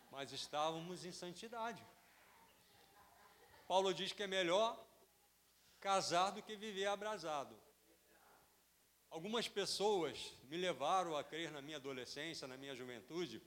Mas 0.10 0.32
estávamos 0.32 1.04
em 1.04 1.12
santidade. 1.12 1.86
Paulo 3.68 3.94
diz 3.94 4.14
que 4.14 4.24
é 4.24 4.28
melhor 4.28 4.82
casar 5.82 6.32
do 6.32 6.42
que 6.42 6.56
viver 6.56 6.86
abrasado. 6.86 7.54
Algumas 9.12 9.46
pessoas 9.46 10.18
me 10.44 10.56
levaram 10.56 11.18
a 11.18 11.24
crer 11.24 11.52
na 11.52 11.62
minha 11.62 11.76
adolescência, 11.76 12.48
na 12.48 12.56
minha 12.56 12.74
juventude, 12.74 13.42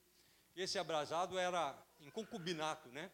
que 0.53 0.61
esse 0.61 0.79
abrasado 0.79 1.39
era 1.39 1.75
em 1.99 2.11
concubinato, 2.11 2.91
né? 2.91 3.11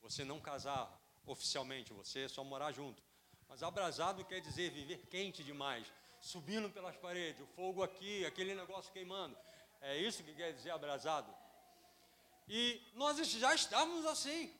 Você 0.00 0.24
não 0.24 0.40
casar 0.40 0.90
oficialmente, 1.26 1.92
você 1.92 2.30
só 2.30 2.42
morar 2.42 2.72
junto. 2.72 3.02
Mas 3.46 3.62
abrasado 3.62 4.24
quer 4.24 4.40
dizer 4.40 4.70
viver 4.70 5.06
quente 5.10 5.44
demais, 5.44 5.86
subindo 6.18 6.70
pelas 6.70 6.96
paredes, 6.96 7.42
o 7.42 7.46
fogo 7.48 7.82
aqui, 7.82 8.24
aquele 8.24 8.54
negócio 8.54 8.90
queimando. 8.90 9.36
É 9.82 9.98
isso 9.98 10.24
que 10.24 10.32
quer 10.34 10.54
dizer 10.54 10.70
abrasado. 10.70 11.30
E 12.48 12.80
nós 12.94 13.18
já 13.28 13.54
estávamos 13.54 14.06
assim. 14.06 14.50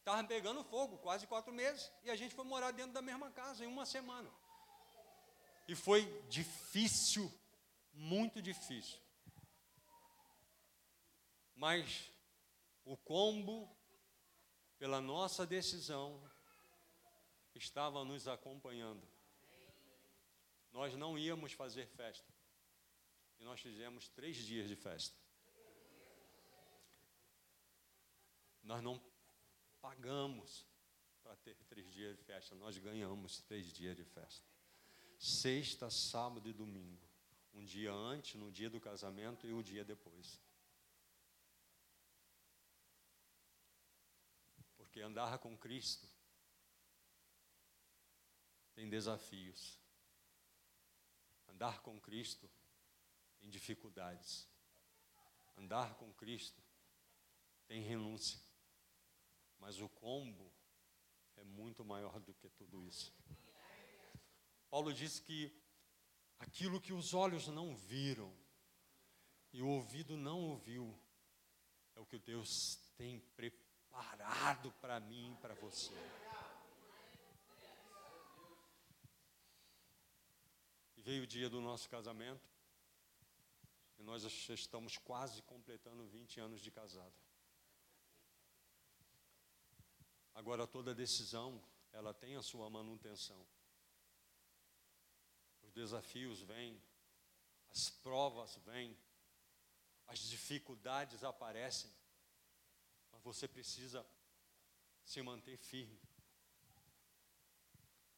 Estava 0.00 0.24
pegando 0.24 0.64
fogo, 0.64 0.98
quase 0.98 1.24
quatro 1.24 1.52
meses. 1.52 1.88
E 2.02 2.10
a 2.10 2.16
gente 2.16 2.34
foi 2.34 2.44
morar 2.44 2.72
dentro 2.72 2.92
da 2.92 3.02
mesma 3.02 3.30
casa 3.30 3.64
em 3.64 3.68
uma 3.68 3.86
semana. 3.86 4.28
E 5.68 5.74
foi 5.74 6.06
difícil, 6.30 7.30
muito 7.92 8.40
difícil. 8.40 8.98
Mas 11.54 12.10
o 12.86 12.96
combo, 12.96 13.70
pela 14.78 14.98
nossa 14.98 15.46
decisão, 15.46 16.18
estava 17.54 18.02
nos 18.02 18.26
acompanhando. 18.26 19.06
Nós 20.72 20.94
não 20.94 21.18
íamos 21.18 21.52
fazer 21.52 21.86
festa. 21.88 22.32
E 23.38 23.44
nós 23.44 23.60
fizemos 23.60 24.08
três 24.08 24.38
dias 24.38 24.68
de 24.68 24.74
festa. 24.74 25.14
Nós 28.62 28.82
não 28.82 28.98
pagamos 29.82 30.66
para 31.22 31.36
ter 31.36 31.56
três 31.68 31.92
dias 31.92 32.16
de 32.16 32.22
festa, 32.22 32.54
nós 32.54 32.78
ganhamos 32.78 33.42
três 33.42 33.70
dias 33.70 33.94
de 33.94 34.04
festa 34.04 34.57
sexta, 35.18 35.90
sábado 35.90 36.48
e 36.48 36.52
domingo. 36.52 37.06
Um 37.52 37.64
dia 37.64 37.92
antes, 37.92 38.34
no 38.40 38.52
dia 38.52 38.70
do 38.70 38.80
casamento 38.80 39.46
e 39.46 39.52
o 39.52 39.58
um 39.58 39.62
dia 39.62 39.84
depois. 39.84 40.40
Porque 44.76 45.00
andar 45.00 45.38
com 45.38 45.56
Cristo 45.56 46.08
tem 48.74 48.88
desafios. 48.88 49.78
Andar 51.48 51.82
com 51.82 52.00
Cristo 52.00 52.48
tem 53.40 53.50
dificuldades. 53.50 54.48
Andar 55.56 55.96
com 55.96 56.12
Cristo 56.14 56.62
tem 57.66 57.82
renúncia. 57.82 58.40
Mas 59.58 59.80
o 59.80 59.88
combo 59.88 60.52
é 61.36 61.42
muito 61.42 61.84
maior 61.84 62.20
do 62.20 62.32
que 62.34 62.48
tudo 62.50 62.84
isso. 62.84 63.12
Paulo 64.70 64.92
diz 64.92 65.18
que 65.18 65.52
aquilo 66.38 66.80
que 66.80 66.92
os 66.92 67.14
olhos 67.14 67.48
não 67.48 67.74
viram 67.74 68.32
e 69.52 69.62
o 69.62 69.68
ouvido 69.68 70.16
não 70.16 70.40
ouviu 70.40 70.98
é 71.96 72.00
o 72.00 72.06
que 72.06 72.18
Deus 72.18 72.76
tem 72.96 73.18
preparado 73.34 74.70
para 74.80 75.00
mim 75.00 75.32
e 75.32 75.36
para 75.36 75.54
você. 75.54 75.92
E 80.96 81.02
veio 81.02 81.24
o 81.24 81.26
dia 81.26 81.48
do 81.48 81.60
nosso 81.60 81.88
casamento 81.88 82.46
e 83.98 84.02
nós 84.02 84.22
estamos 84.50 84.96
quase 84.98 85.42
completando 85.42 86.06
20 86.06 86.40
anos 86.40 86.60
de 86.60 86.70
casado. 86.70 87.14
Agora, 90.34 90.68
toda 90.68 90.94
decisão, 90.94 91.60
ela 91.92 92.14
tem 92.14 92.36
a 92.36 92.42
sua 92.42 92.70
manutenção. 92.70 93.44
Os 95.78 95.90
desafios 95.90 96.40
vêm, 96.40 96.82
as 97.70 97.88
provas 97.88 98.56
vêm, 98.66 98.98
as 100.08 100.18
dificuldades 100.18 101.22
aparecem, 101.22 101.88
mas 103.12 103.22
você 103.22 103.46
precisa 103.46 104.04
se 105.04 105.22
manter 105.22 105.56
firme. 105.56 106.00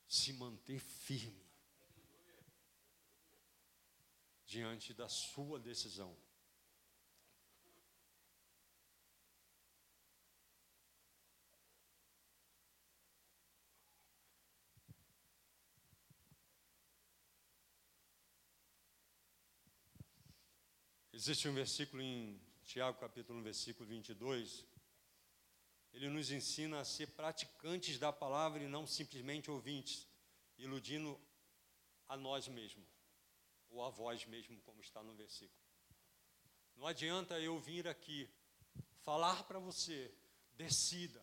Se 0.08 0.32
manter 0.32 0.78
firme 0.80 1.46
diante 4.46 4.94
da 4.94 5.10
sua 5.10 5.60
decisão. 5.60 6.16
Existe 21.22 21.46
um 21.48 21.52
versículo 21.52 22.00
em 22.00 22.40
Tiago, 22.64 22.98
capítulo 22.98 23.40
1, 23.40 23.42
versículo 23.42 23.86
22. 23.86 24.64
Ele 25.92 26.08
nos 26.08 26.30
ensina 26.30 26.80
a 26.80 26.84
ser 26.84 27.08
praticantes 27.08 27.98
da 27.98 28.10
palavra 28.10 28.62
e 28.62 28.66
não 28.66 28.86
simplesmente 28.86 29.50
ouvintes, 29.50 30.08
iludindo 30.56 31.20
a 32.08 32.16
nós 32.16 32.48
mesmos, 32.48 32.88
ou 33.68 33.84
a 33.84 33.90
vós 33.90 34.24
mesmo, 34.24 34.58
como 34.62 34.80
está 34.80 35.02
no 35.02 35.12
versículo. 35.12 35.60
Não 36.74 36.86
adianta 36.86 37.38
eu 37.38 37.60
vir 37.60 37.86
aqui 37.86 38.26
falar 39.02 39.42
para 39.42 39.58
você, 39.58 40.10
decida. 40.54 41.22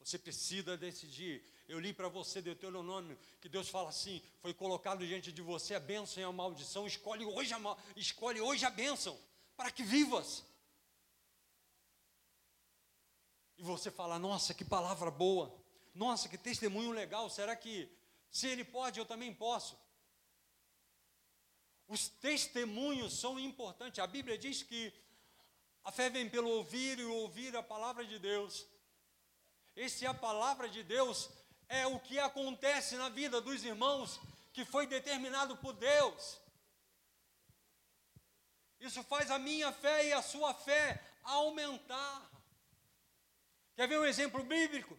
Você 0.00 0.18
precisa 0.18 0.76
decidir. 0.76 1.44
Eu 1.68 1.78
li 1.78 1.92
para 1.92 2.08
você 2.08 2.42
Deuteronômio 2.42 3.16
que 3.40 3.48
Deus 3.48 3.68
fala 3.68 3.90
assim: 3.90 4.20
foi 4.40 4.52
colocado 4.52 5.06
diante 5.06 5.30
de 5.30 5.42
você 5.42 5.76
a 5.76 5.80
bênção 5.80 6.20
e 6.20 6.26
a 6.26 6.32
maldição. 6.32 6.88
Escolhe 6.88 7.24
hoje 7.24 7.54
a, 7.54 7.76
escolhe 7.94 8.40
hoje 8.40 8.64
a 8.64 8.70
bênção 8.70 9.27
para 9.58 9.72
que 9.72 9.82
vivas. 9.82 10.44
E 13.58 13.62
você 13.62 13.90
fala: 13.90 14.18
nossa, 14.18 14.54
que 14.54 14.64
palavra 14.64 15.10
boa, 15.10 15.52
nossa, 15.92 16.28
que 16.28 16.38
testemunho 16.38 16.92
legal, 16.92 17.28
será 17.28 17.56
que 17.56 17.90
se 18.30 18.46
ele 18.46 18.64
pode, 18.64 19.00
eu 19.00 19.04
também 19.04 19.34
posso? 19.34 19.76
Os 21.88 22.08
testemunhos 22.08 23.18
são 23.18 23.38
importantes. 23.38 23.98
A 23.98 24.06
Bíblia 24.06 24.38
diz 24.38 24.62
que 24.62 24.92
a 25.82 25.90
fé 25.90 26.08
vem 26.08 26.30
pelo 26.30 26.50
ouvir 26.50 27.00
e 27.00 27.04
ouvir 27.04 27.56
a 27.56 27.62
palavra 27.62 28.04
de 28.06 28.18
Deus. 28.18 28.64
Esse 29.74 30.04
é 30.04 30.08
a 30.08 30.14
palavra 30.14 30.68
de 30.68 30.82
Deus 30.84 31.30
é 31.68 31.86
o 31.86 31.98
que 31.98 32.18
acontece 32.18 32.96
na 32.96 33.08
vida 33.08 33.40
dos 33.40 33.64
irmãos 33.64 34.20
que 34.52 34.64
foi 34.64 34.86
determinado 34.86 35.56
por 35.56 35.72
Deus. 35.74 36.38
Isso 38.80 39.02
faz 39.02 39.30
a 39.30 39.38
minha 39.38 39.72
fé 39.72 40.06
e 40.06 40.12
a 40.12 40.22
sua 40.22 40.54
fé 40.54 41.02
aumentar. 41.22 42.30
Quer 43.74 43.88
ver 43.88 43.98
um 43.98 44.04
exemplo 44.04 44.42
bíblico? 44.42 44.98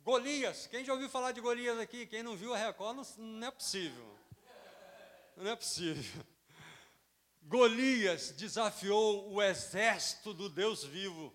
Golias. 0.00 0.66
Quem 0.66 0.84
já 0.84 0.92
ouviu 0.92 1.08
falar 1.08 1.32
de 1.32 1.40
Golias 1.40 1.78
aqui? 1.78 2.06
Quem 2.06 2.22
não 2.22 2.36
viu 2.36 2.52
a 2.52 2.58
Record, 2.58 2.96
não, 2.96 3.24
não 3.24 3.48
é 3.48 3.50
possível. 3.50 4.18
Não 5.36 5.50
é 5.50 5.56
possível. 5.56 6.24
Golias 7.42 8.30
desafiou 8.32 9.32
o 9.32 9.42
exército 9.42 10.32
do 10.34 10.48
Deus 10.48 10.84
vivo. 10.84 11.34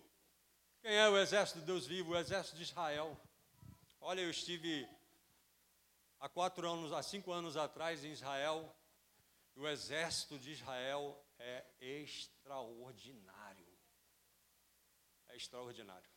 Quem 0.82 0.94
é 0.94 1.08
o 1.08 1.18
exército 1.18 1.60
do 1.60 1.66
Deus 1.66 1.86
vivo? 1.86 2.12
O 2.12 2.16
exército 2.16 2.56
de 2.56 2.62
Israel. 2.62 3.18
Olha, 4.00 4.20
eu 4.20 4.30
estive 4.30 4.88
há 6.18 6.28
quatro 6.28 6.68
anos, 6.68 6.92
há 6.92 7.02
cinco 7.02 7.32
anos 7.32 7.56
atrás 7.56 8.04
em 8.04 8.12
Israel, 8.12 8.74
o 9.54 9.66
exército 9.68 10.38
de 10.38 10.52
Israel 10.52 11.22
é 11.38 11.64
extraordinário. 11.80 13.78
É 15.28 15.36
extraordinário. 15.36 16.10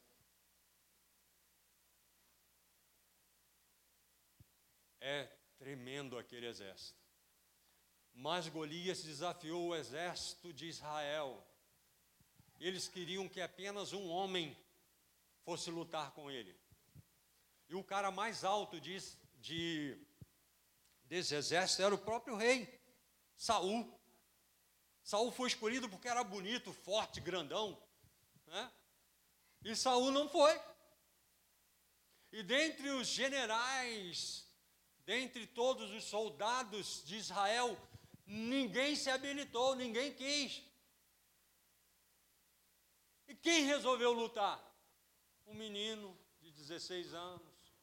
É 5.00 5.26
tremendo 5.58 6.18
aquele 6.18 6.48
exército. 6.48 7.02
Mas 8.14 8.48
Golias 8.48 9.04
desafiou 9.04 9.70
o 9.70 9.76
exército 9.76 10.54
de 10.54 10.68
Israel. 10.68 11.46
Eles 12.60 12.88
queriam 12.88 13.28
que 13.28 13.42
apenas 13.42 13.92
um 13.92 14.08
homem 14.10 14.58
fosse 15.44 15.70
lutar 15.70 16.12
com 16.12 16.30
ele. 16.30 16.56
E 17.68 17.76
o 17.76 17.84
cara 17.84 18.12
mais 18.12 18.44
alto 18.44 18.80
de, 18.80 18.98
de, 19.36 19.98
desse 21.06 21.36
exército 21.36 21.82
era 21.82 21.96
o 21.96 21.98
próprio 21.98 22.36
rei. 22.36 22.83
Saul. 23.44 24.00
Saul 25.04 25.30
foi 25.30 25.50
escolhido 25.50 25.90
porque 25.90 26.08
era 26.08 26.24
bonito, 26.24 26.72
forte, 26.72 27.20
grandão. 27.20 27.78
Né? 28.46 28.72
E 29.66 29.76
Saul 29.76 30.12
não 30.12 30.30
foi. 30.30 30.58
E 32.32 32.42
dentre 32.42 32.90
os 32.92 33.06
generais, 33.06 34.48
dentre 35.06 35.46
todos 35.46 35.92
os 35.92 36.06
soldados 36.06 37.04
de 37.04 37.18
Israel, 37.18 37.78
ninguém 38.26 38.96
se 38.96 39.10
habilitou, 39.10 39.76
ninguém 39.76 40.14
quis. 40.14 40.64
E 43.28 43.36
quem 43.36 43.66
resolveu 43.66 44.14
lutar? 44.14 44.58
Um 45.46 45.54
menino 45.54 46.18
de 46.40 46.50
16 46.50 47.14
anos, 47.14 47.76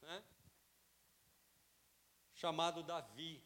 né? 0.00 0.24
chamado 2.32 2.82
Davi. 2.82 3.43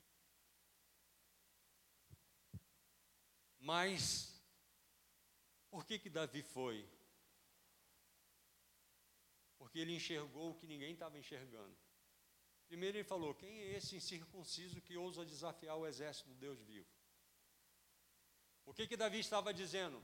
Mas 3.69 4.03
por 5.71 5.85
que 5.85 5.99
que 5.99 6.09
Davi 6.09 6.43
foi? 6.43 6.89
Porque 9.59 9.79
ele 9.81 9.95
enxergou 9.95 10.51
o 10.51 10.55
que 10.55 10.67
ninguém 10.67 10.95
estava 10.95 11.19
enxergando. 11.19 11.77
Primeiro 12.67 12.97
ele 12.97 13.05
falou: 13.05 13.35
quem 13.35 13.59
é 13.61 13.77
esse 13.77 13.95
incircunciso 13.95 14.81
que 14.81 14.97
ousa 14.97 15.23
desafiar 15.33 15.77
o 15.77 15.87
exército 15.87 16.31
do 16.31 16.37
Deus 16.37 16.59
vivo? 16.63 16.89
O 18.65 18.73
que 18.73 18.87
que 18.87 18.97
Davi 18.97 19.19
estava 19.21 19.53
dizendo? 19.53 20.03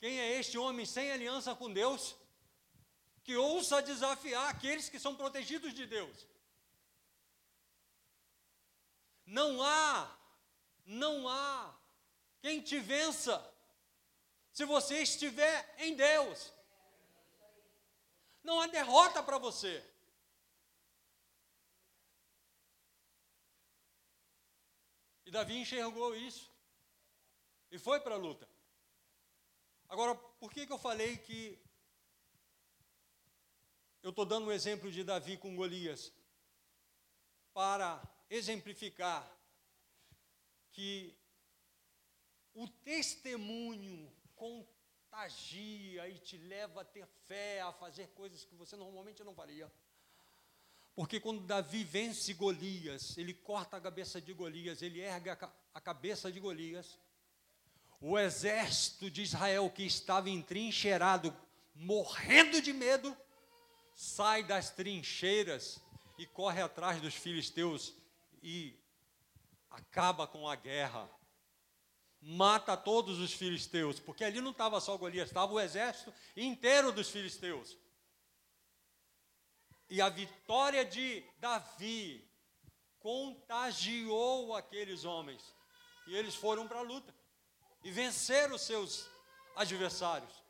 Quem 0.00 0.18
é 0.18 0.32
este 0.40 0.58
homem 0.58 0.84
sem 0.84 1.12
aliança 1.12 1.54
com 1.54 1.72
Deus 1.72 2.16
que 3.22 3.36
ousa 3.36 3.80
desafiar 3.80 4.48
aqueles 4.50 4.88
que 4.88 4.98
são 4.98 5.14
protegidos 5.14 5.72
de 5.72 5.86
Deus? 5.86 6.26
Não 9.24 9.62
há, 9.62 10.18
não 10.84 11.28
há 11.28 11.83
quem 12.44 12.60
te 12.60 12.78
vença, 12.78 13.34
se 14.52 14.66
você 14.66 14.98
estiver 15.00 15.74
em 15.78 15.96
Deus. 15.96 16.52
Não 18.42 18.60
há 18.60 18.66
derrota 18.66 19.22
para 19.22 19.38
você. 19.38 19.82
E 25.24 25.30
Davi 25.30 25.56
enxergou 25.56 26.14
isso 26.14 26.52
e 27.70 27.78
foi 27.78 27.98
para 28.00 28.16
a 28.16 28.18
luta. 28.18 28.46
Agora, 29.88 30.14
por 30.14 30.52
que, 30.52 30.66
que 30.66 30.72
eu 30.74 30.78
falei 30.78 31.16
que 31.16 31.58
eu 34.02 34.10
estou 34.10 34.26
dando 34.26 34.48
um 34.48 34.52
exemplo 34.52 34.92
de 34.92 35.02
Davi 35.02 35.38
com 35.38 35.56
Golias? 35.56 36.12
Para 37.54 38.06
exemplificar 38.28 39.26
que 40.72 41.16
o 42.54 42.68
testemunho 42.68 44.10
contagia 44.36 46.08
e 46.08 46.18
te 46.18 46.36
leva 46.36 46.82
a 46.82 46.84
ter 46.84 47.06
fé, 47.26 47.60
a 47.60 47.72
fazer 47.72 48.08
coisas 48.08 48.44
que 48.44 48.54
você 48.54 48.76
normalmente 48.76 49.24
não 49.24 49.34
faria. 49.34 49.70
Porque 50.94 51.18
quando 51.18 51.40
Davi 51.40 51.82
vence 51.82 52.32
Golias, 52.34 53.18
ele 53.18 53.34
corta 53.34 53.76
a 53.76 53.80
cabeça 53.80 54.20
de 54.20 54.32
Golias, 54.32 54.80
ele 54.80 55.00
ergue 55.00 55.30
a 55.30 55.80
cabeça 55.80 56.30
de 56.30 56.38
Golias. 56.38 56.98
O 58.00 58.16
exército 58.16 59.10
de 59.10 59.22
Israel 59.22 59.68
que 59.68 59.82
estava 59.82 60.30
entrincheirado, 60.30 61.36
morrendo 61.74 62.62
de 62.62 62.72
medo, 62.72 63.16
sai 63.94 64.44
das 64.44 64.70
trincheiras 64.70 65.80
e 66.16 66.26
corre 66.26 66.62
atrás 66.62 67.00
dos 67.00 67.14
filisteus 67.14 67.94
e 68.40 68.78
acaba 69.70 70.28
com 70.28 70.48
a 70.48 70.54
guerra 70.54 71.10
mata 72.26 72.74
todos 72.74 73.18
os 73.18 73.34
filisteus, 73.34 74.00
porque 74.00 74.24
ali 74.24 74.40
não 74.40 74.50
estava 74.50 74.80
só 74.80 74.96
Golias, 74.96 75.28
estava 75.28 75.52
o 75.52 75.60
exército 75.60 76.12
inteiro 76.34 76.90
dos 76.90 77.10
filisteus. 77.10 77.76
E 79.90 80.00
a 80.00 80.08
vitória 80.08 80.84
de 80.84 81.22
Davi 81.38 82.26
contagiou 82.98 84.54
aqueles 84.54 85.04
homens, 85.04 85.54
e 86.06 86.16
eles 86.16 86.34
foram 86.34 86.66
para 86.66 86.78
a 86.78 86.82
luta 86.82 87.14
e 87.82 87.90
venceram 87.90 88.56
seus 88.56 89.06
adversários. 89.54 90.42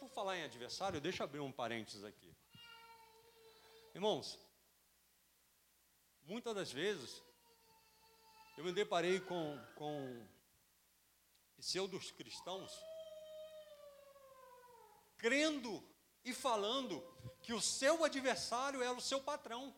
por 0.00 0.08
falar 0.08 0.36
em 0.38 0.44
adversário, 0.44 1.00
deixa 1.00 1.22
eu 1.22 1.24
abrir 1.24 1.40
um 1.40 1.52
parênteses 1.52 2.04
aqui. 2.04 2.34
Irmãos, 3.94 4.38
muitas 6.22 6.54
das 6.54 6.72
vezes 6.72 7.22
eu 8.58 8.64
me 8.64 8.72
deparei 8.72 9.20
com, 9.20 9.56
com 9.76 10.26
pseudos 11.56 12.10
cristãos 12.10 12.72
crendo 15.16 15.80
e 16.24 16.34
falando 16.34 17.00
que 17.40 17.52
o 17.52 17.60
seu 17.60 18.04
adversário 18.04 18.82
era 18.82 18.92
o 18.92 19.00
seu 19.00 19.20
patrão, 19.20 19.72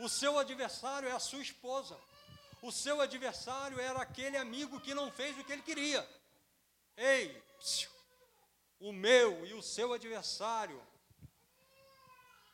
o 0.00 0.08
seu 0.08 0.36
adversário 0.40 1.08
é 1.08 1.12
a 1.12 1.20
sua 1.20 1.40
esposa, 1.40 1.96
o 2.60 2.72
seu 2.72 3.00
adversário 3.00 3.78
era 3.78 4.02
aquele 4.02 4.36
amigo 4.36 4.80
que 4.80 4.92
não 4.92 5.12
fez 5.12 5.38
o 5.38 5.44
que 5.44 5.52
ele 5.52 5.62
queria. 5.62 6.04
Ei, 6.96 7.40
o 8.80 8.92
meu 8.92 9.46
e 9.46 9.54
o 9.54 9.62
seu 9.62 9.92
adversário, 9.92 10.84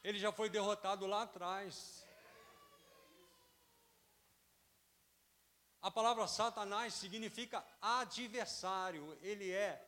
ele 0.05 0.19
já 0.19 0.31
foi 0.31 0.51
derrotado 0.51 1.07
lá 1.07 1.23
atrás. 1.23 2.02
A 5.83 5.91
palavra 5.91 6.29
Satanás 6.29 6.95
significa 6.95 7.67
adversário, 7.81 9.19
ele 9.21 9.51
é 9.51 9.85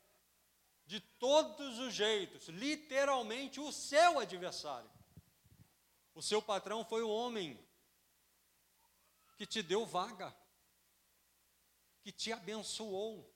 de 0.84 0.98
todos 0.98 1.78
os 1.78 1.94
jeitos, 1.94 2.48
literalmente 2.48 3.60
o 3.60 3.70
seu 3.70 4.18
adversário. 4.18 4.90
O 6.12 6.20
seu 6.20 6.42
patrão 6.42 6.84
foi 6.84 7.02
o 7.02 7.08
homem 7.08 7.56
que 9.36 9.46
te 9.46 9.62
deu 9.62 9.86
vaga, 9.86 10.36
que 12.02 12.10
te 12.10 12.32
abençoou. 12.32 13.32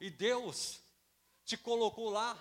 E 0.00 0.10
Deus 0.10 0.80
te 1.44 1.56
colocou 1.56 2.10
lá 2.10 2.36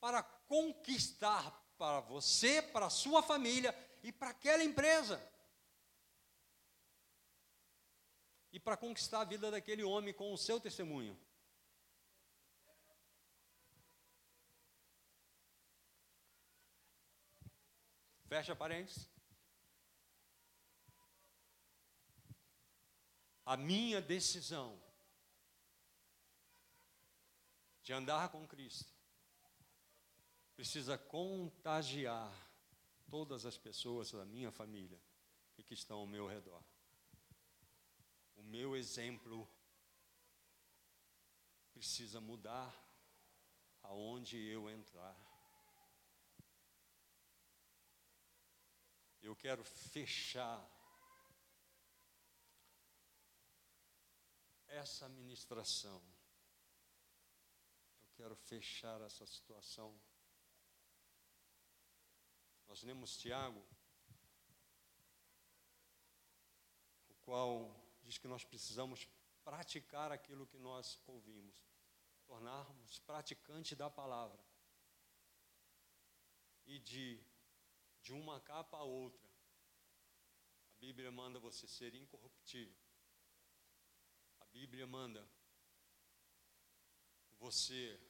para 0.00 0.22
conquistar 0.22 1.50
para 1.76 2.00
você, 2.00 2.62
para 2.62 2.86
a 2.86 2.90
sua 2.90 3.22
família 3.22 3.76
e 4.02 4.10
para 4.10 4.30
aquela 4.30 4.64
empresa. 4.64 5.22
E 8.56 8.58
para 8.58 8.74
conquistar 8.74 9.20
a 9.20 9.24
vida 9.24 9.50
daquele 9.50 9.84
homem 9.84 10.14
com 10.14 10.32
o 10.32 10.38
seu 10.38 10.58
testemunho. 10.58 11.14
Fecha 18.26 18.56
parênteses. 18.56 19.10
A 23.44 23.58
minha 23.58 24.00
decisão 24.00 24.82
de 27.82 27.92
andar 27.92 28.30
com 28.30 28.48
Cristo 28.48 28.90
precisa 30.54 30.96
contagiar 30.96 32.34
todas 33.10 33.44
as 33.44 33.58
pessoas 33.58 34.12
da 34.12 34.24
minha 34.24 34.50
família 34.50 34.98
e 35.58 35.62
que 35.62 35.74
estão 35.74 35.98
ao 35.98 36.06
meu 36.06 36.26
redor. 36.26 36.64
O 38.36 38.42
meu 38.42 38.76
exemplo 38.76 39.48
precisa 41.72 42.20
mudar 42.20 42.74
aonde 43.82 44.38
eu 44.38 44.70
entrar. 44.70 45.14
Eu 49.20 49.34
quero 49.34 49.64
fechar 49.64 50.64
essa 54.68 55.08
ministração. 55.08 56.00
Eu 58.00 58.10
quero 58.14 58.36
fechar 58.36 59.00
essa 59.02 59.26
situação. 59.26 60.00
Nós 62.66 62.82
lemos 62.82 63.16
Tiago, 63.16 63.64
o 67.08 67.14
qual 67.16 67.75
diz 68.06 68.18
que 68.18 68.28
nós 68.28 68.44
precisamos 68.44 69.06
praticar 69.44 70.12
aquilo 70.12 70.46
que 70.46 70.58
nós 70.58 70.98
ouvimos, 71.06 71.54
tornarmos 72.24 72.98
praticantes 73.00 73.76
da 73.76 73.90
palavra 73.90 74.42
e 76.66 76.78
de 76.78 77.22
de 78.06 78.12
uma 78.12 78.40
capa 78.40 78.76
a 78.76 78.84
outra. 78.84 79.28
A 80.70 80.74
Bíblia 80.78 81.10
manda 81.10 81.40
você 81.40 81.66
ser 81.66 81.92
incorruptível. 81.92 82.80
A 84.38 84.44
Bíblia 84.46 84.86
manda 84.86 85.28
você 87.40 88.00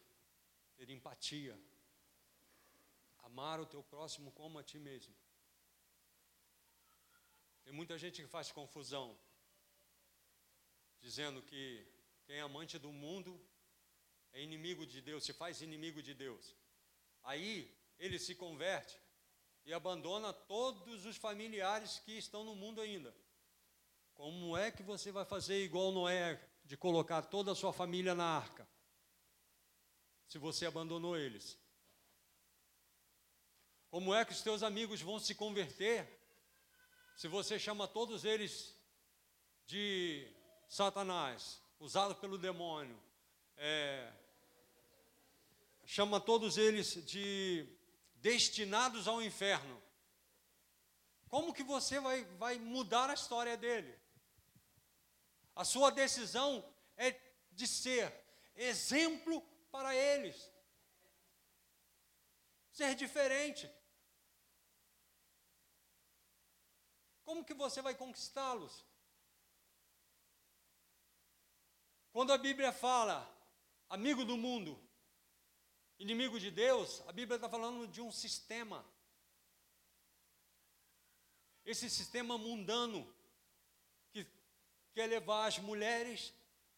ter 0.74 0.90
empatia, 0.90 1.58
amar 3.20 3.58
o 3.58 3.64
teu 3.64 3.82
próximo 3.82 4.30
como 4.32 4.58
a 4.58 4.62
ti 4.62 4.78
mesmo. 4.78 5.16
Tem 7.64 7.72
muita 7.72 7.96
gente 7.96 8.20
que 8.20 8.28
faz 8.28 8.52
confusão, 8.52 9.18
dizendo 11.00 11.42
que 11.42 11.86
quem 12.24 12.36
é 12.36 12.40
amante 12.40 12.78
do 12.78 12.92
mundo 12.92 13.40
é 14.32 14.42
inimigo 14.42 14.86
de 14.86 15.00
Deus, 15.00 15.24
se 15.24 15.32
faz 15.32 15.62
inimigo 15.62 16.02
de 16.02 16.14
Deus. 16.14 16.54
Aí 17.22 17.74
ele 17.98 18.18
se 18.18 18.34
converte 18.34 19.00
e 19.64 19.72
abandona 19.72 20.32
todos 20.32 21.04
os 21.04 21.16
familiares 21.16 21.98
que 22.00 22.12
estão 22.12 22.44
no 22.44 22.54
mundo 22.54 22.80
ainda. 22.80 23.14
Como 24.14 24.56
é 24.56 24.70
que 24.70 24.82
você 24.82 25.10
vai 25.12 25.24
fazer 25.24 25.62
igual 25.64 25.92
Noé, 25.92 26.40
de 26.64 26.76
colocar 26.76 27.22
toda 27.22 27.52
a 27.52 27.54
sua 27.54 27.72
família 27.72 28.14
na 28.14 28.24
arca? 28.24 28.68
Se 30.26 30.38
você 30.38 30.66
abandonou 30.66 31.16
eles. 31.16 31.58
Como 33.90 34.14
é 34.14 34.24
que 34.24 34.32
os 34.32 34.42
teus 34.42 34.62
amigos 34.62 35.00
vão 35.00 35.18
se 35.18 35.34
converter 35.34 36.16
se 37.16 37.28
você 37.28 37.58
chama 37.58 37.88
todos 37.88 38.24
eles 38.24 38.76
de 39.64 40.30
Satanás, 40.68 41.62
usado 41.78 42.14
pelo 42.16 42.36
demônio? 42.36 43.00
É, 43.56 44.12
chama 45.84 46.20
todos 46.20 46.58
eles 46.58 47.04
de 47.06 47.66
destinados 48.16 49.06
ao 49.06 49.22
inferno. 49.22 49.82
Como 51.28 51.52
que 51.52 51.62
você 51.62 52.00
vai, 52.00 52.24
vai 52.36 52.58
mudar 52.58 53.10
a 53.10 53.14
história 53.14 53.56
dele? 53.56 53.96
A 55.54 55.64
sua 55.64 55.90
decisão 55.90 56.64
é 56.96 57.18
de 57.52 57.66
ser 57.66 58.12
exemplo 58.54 59.40
para 59.70 59.94
eles. 59.94 60.50
Ser 62.72 62.94
diferente. 62.94 63.70
Como 67.24 67.44
que 67.44 67.54
você 67.54 67.80
vai 67.80 67.94
conquistá-los? 67.94 68.84
Quando 72.16 72.32
a 72.32 72.38
Bíblia 72.38 72.72
fala, 72.72 73.30
amigo 73.90 74.24
do 74.24 74.38
mundo, 74.38 74.82
inimigo 75.98 76.40
de 76.40 76.50
Deus, 76.50 77.02
a 77.06 77.12
Bíblia 77.12 77.36
está 77.36 77.46
falando 77.46 77.86
de 77.86 78.00
um 78.00 78.10
sistema. 78.10 78.82
Esse 81.62 81.90
sistema 81.90 82.38
mundano 82.38 83.06
que 84.12 84.26
quer 84.94 85.08
levar 85.08 85.44
as 85.44 85.58
mulheres 85.58 86.32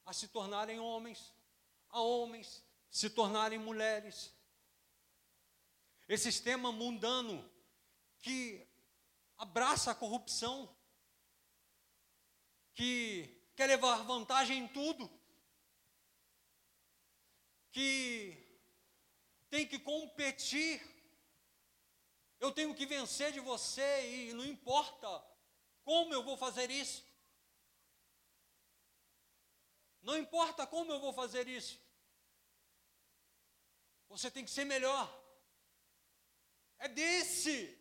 a 0.04 0.12
se 0.12 0.26
tornarem 0.26 0.80
homens, 0.80 1.32
a 1.88 2.00
homens 2.00 2.60
se 2.90 3.08
tornarem 3.08 3.60
mulheres. 3.60 4.34
Esse 6.08 6.32
sistema 6.32 6.72
mundano 6.72 7.48
que 8.18 8.66
abraça 9.36 9.92
a 9.92 9.94
corrupção, 9.94 10.68
que 12.74 13.40
quer 13.54 13.68
levar 13.68 14.02
vantagem 14.02 14.64
em 14.64 14.66
tudo, 14.66 15.08
que 17.78 18.36
tem 19.48 19.64
que 19.64 19.78
competir. 19.78 20.82
Eu 22.40 22.50
tenho 22.50 22.74
que 22.74 22.84
vencer 22.84 23.30
de 23.30 23.38
você 23.38 23.88
e 24.14 24.32
não 24.32 24.44
importa 24.44 25.08
como 25.84 26.12
eu 26.12 26.24
vou 26.24 26.36
fazer 26.36 26.72
isso. 26.72 27.04
Não 30.02 30.16
importa 30.18 30.66
como 30.66 30.90
eu 30.90 30.98
vou 30.98 31.12
fazer 31.12 31.46
isso. 31.46 31.80
Você 34.08 34.28
tem 34.28 34.44
que 34.44 34.50
ser 34.50 34.64
melhor. 34.64 35.06
É 36.78 36.88
desse 36.88 37.78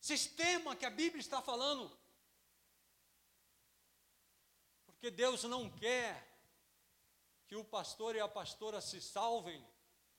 sistema 0.00 0.74
que 0.74 0.86
a 0.86 0.90
Bíblia 0.90 1.20
está 1.20 1.42
falando. 1.42 1.94
Porque 4.86 5.10
Deus 5.10 5.42
não 5.44 5.68
quer 5.68 6.29
que 7.50 7.56
o 7.56 7.64
pastor 7.64 8.14
e 8.14 8.20
a 8.20 8.28
pastora 8.28 8.80
se 8.80 9.00
salvem 9.00 9.60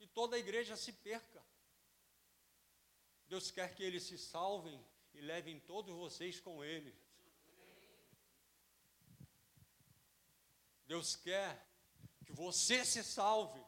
e 0.02 0.06
toda 0.06 0.36
a 0.36 0.40
igreja 0.40 0.76
se 0.76 0.92
perca. 0.92 1.42
Deus 3.26 3.50
quer 3.50 3.74
que 3.74 3.82
eles 3.82 4.04
se 4.04 4.18
salvem 4.18 4.86
e 5.14 5.22
levem 5.22 5.58
todos 5.62 5.96
vocês 5.96 6.42
com 6.42 6.62
Ele. 6.62 6.94
Deus 10.86 11.16
quer 11.16 11.66
que 12.26 12.34
você 12.34 12.84
se 12.84 13.02
salve 13.02 13.66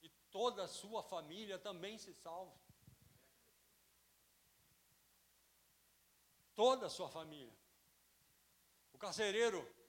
e 0.00 0.08
toda 0.30 0.64
a 0.64 0.68
sua 0.68 1.02
família 1.02 1.58
também 1.58 1.98
se 1.98 2.14
salve. 2.14 2.58
Toda 6.54 6.86
a 6.86 6.90
sua 6.90 7.10
família. 7.10 7.54
O 8.94 8.96
carcereiro 8.96 9.79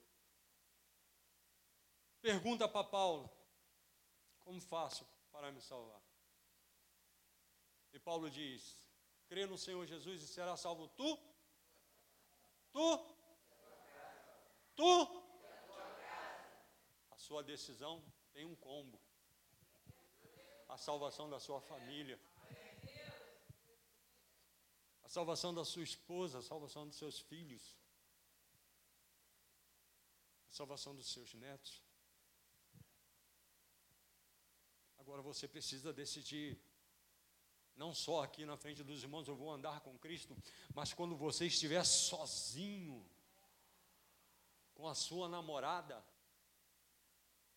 pergunta 2.22 2.67
para 2.67 2.84
Paulo: 2.84 3.30
Como 4.39 4.61
faço 4.61 5.05
para 5.32 5.51
me 5.51 5.61
salvar? 5.61 6.01
E 7.93 7.99
Paulo 7.99 8.30
diz: 8.30 8.78
Crê 9.28 9.45
no 9.45 9.57
Senhor 9.57 9.86
Jesus 9.86 10.22
e 10.22 10.28
será 10.28 10.55
salvo 10.55 10.88
tu, 10.89 11.17
tu, 12.72 13.15
tu. 14.76 15.22
A 17.11 17.17
sua 17.17 17.43
decisão 17.43 18.03
tem 18.34 18.45
um 18.45 18.55
combo 18.55 18.99
a 20.72 20.78
salvação 20.78 21.30
da 21.30 21.38
sua 21.38 21.59
família, 21.59 22.17
a 25.03 25.09
salvação 25.09 25.53
da 25.53 25.65
sua 25.65 25.84
esposa, 25.84 26.39
a 26.39 26.41
salvação 26.41 26.88
dos 26.88 26.95
seus 26.95 27.19
filhos, 27.19 27.78
a 30.49 30.53
salvação 30.53 30.95
dos 30.95 31.11
seus 31.11 31.34
netos. 31.34 31.84
Agora 35.01 35.21
você 35.23 35.47
precisa 35.47 35.91
decidir, 35.91 36.61
não 37.75 37.91
só 37.91 38.23
aqui 38.23 38.45
na 38.45 38.55
frente 38.55 38.83
dos 38.83 39.01
irmãos 39.01 39.27
eu 39.27 39.35
vou 39.35 39.51
andar 39.51 39.79
com 39.81 39.97
Cristo, 39.97 40.37
mas 40.75 40.93
quando 40.93 41.15
você 41.15 41.47
estiver 41.47 41.83
sozinho, 41.83 43.03
com 44.75 44.87
a 44.87 44.93
sua 44.93 45.27
namorada, 45.27 46.05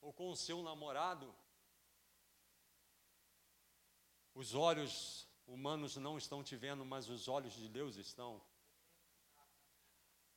ou 0.00 0.10
com 0.10 0.30
o 0.30 0.36
seu 0.36 0.62
namorado, 0.62 1.34
os 4.34 4.54
olhos 4.54 5.28
humanos 5.46 5.96
não 5.96 6.16
estão 6.16 6.42
te 6.42 6.56
vendo, 6.56 6.82
mas 6.82 7.10
os 7.10 7.28
olhos 7.28 7.52
de 7.52 7.68
Deus 7.68 7.96
estão. 7.96 8.42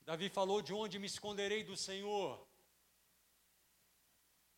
Davi 0.01 0.27
falou: 0.27 0.61
De 0.61 0.73
onde 0.73 0.99
me 0.99 1.07
esconderei 1.07 1.63
do 1.63 1.77
Senhor? 1.77 2.45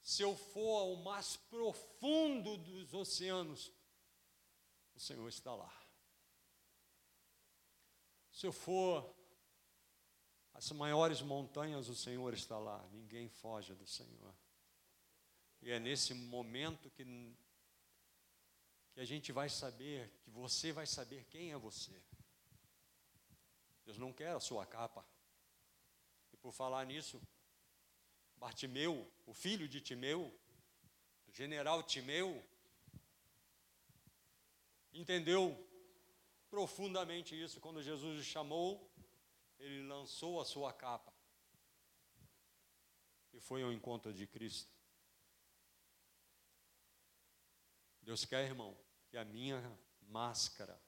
Se 0.01 0.23
eu 0.23 0.35
for 0.35 0.79
ao 0.79 0.95
mais 0.97 1.37
profundo 1.37 2.57
dos 2.57 2.93
oceanos, 2.93 3.71
o 4.95 4.99
Senhor 4.99 5.27
está 5.27 5.53
lá. 5.53 5.73
Se 8.31 8.47
eu 8.47 8.51
for 8.51 9.15
às 10.53 10.71
maiores 10.71 11.21
montanhas, 11.21 11.89
o 11.89 11.95
Senhor 11.95 12.33
está 12.33 12.57
lá. 12.57 12.85
Ninguém 12.91 13.29
foge 13.29 13.73
do 13.75 13.85
Senhor. 13.85 14.35
E 15.61 15.71
é 15.71 15.79
nesse 15.79 16.13
momento 16.13 16.89
que 16.89 17.03
que 18.99 19.03
a 19.03 19.05
gente 19.05 19.31
vai 19.31 19.47
saber, 19.47 20.09
que 20.23 20.29
você 20.29 20.73
vai 20.73 20.85
saber 20.85 21.23
quem 21.25 21.53
é 21.53 21.57
você. 21.57 22.03
Deus 23.85 23.97
não 23.97 24.11
quer 24.11 24.35
a 24.35 24.41
sua 24.41 24.65
capa. 24.65 25.05
E 26.33 26.37
por 26.37 26.51
falar 26.51 26.85
nisso, 26.85 27.21
Bartimeu, 28.39 29.11
o 29.25 29.33
filho 29.33 29.67
de 29.67 29.81
Timeu, 29.81 30.33
general 31.27 31.83
Timeu, 31.83 32.43
entendeu 34.93 35.43
profundamente 36.49 37.39
isso 37.39 37.59
quando 37.59 37.83
Jesus 37.83 38.19
o 38.19 38.23
chamou, 38.23 38.89
ele 39.59 39.85
lançou 39.87 40.39
a 40.39 40.45
sua 40.45 40.71
capa 40.71 41.13
e 43.33 43.39
foi 43.39 43.61
ao 43.61 43.73
encontro 43.73 44.13
de 44.13 44.25
Cristo. 44.25 44.73
Deus 48.01 48.25
quer, 48.25 48.45
irmão, 48.45 48.75
que 49.09 49.17
a 49.17 49.25
minha 49.25 49.61
máscara, 50.01 50.81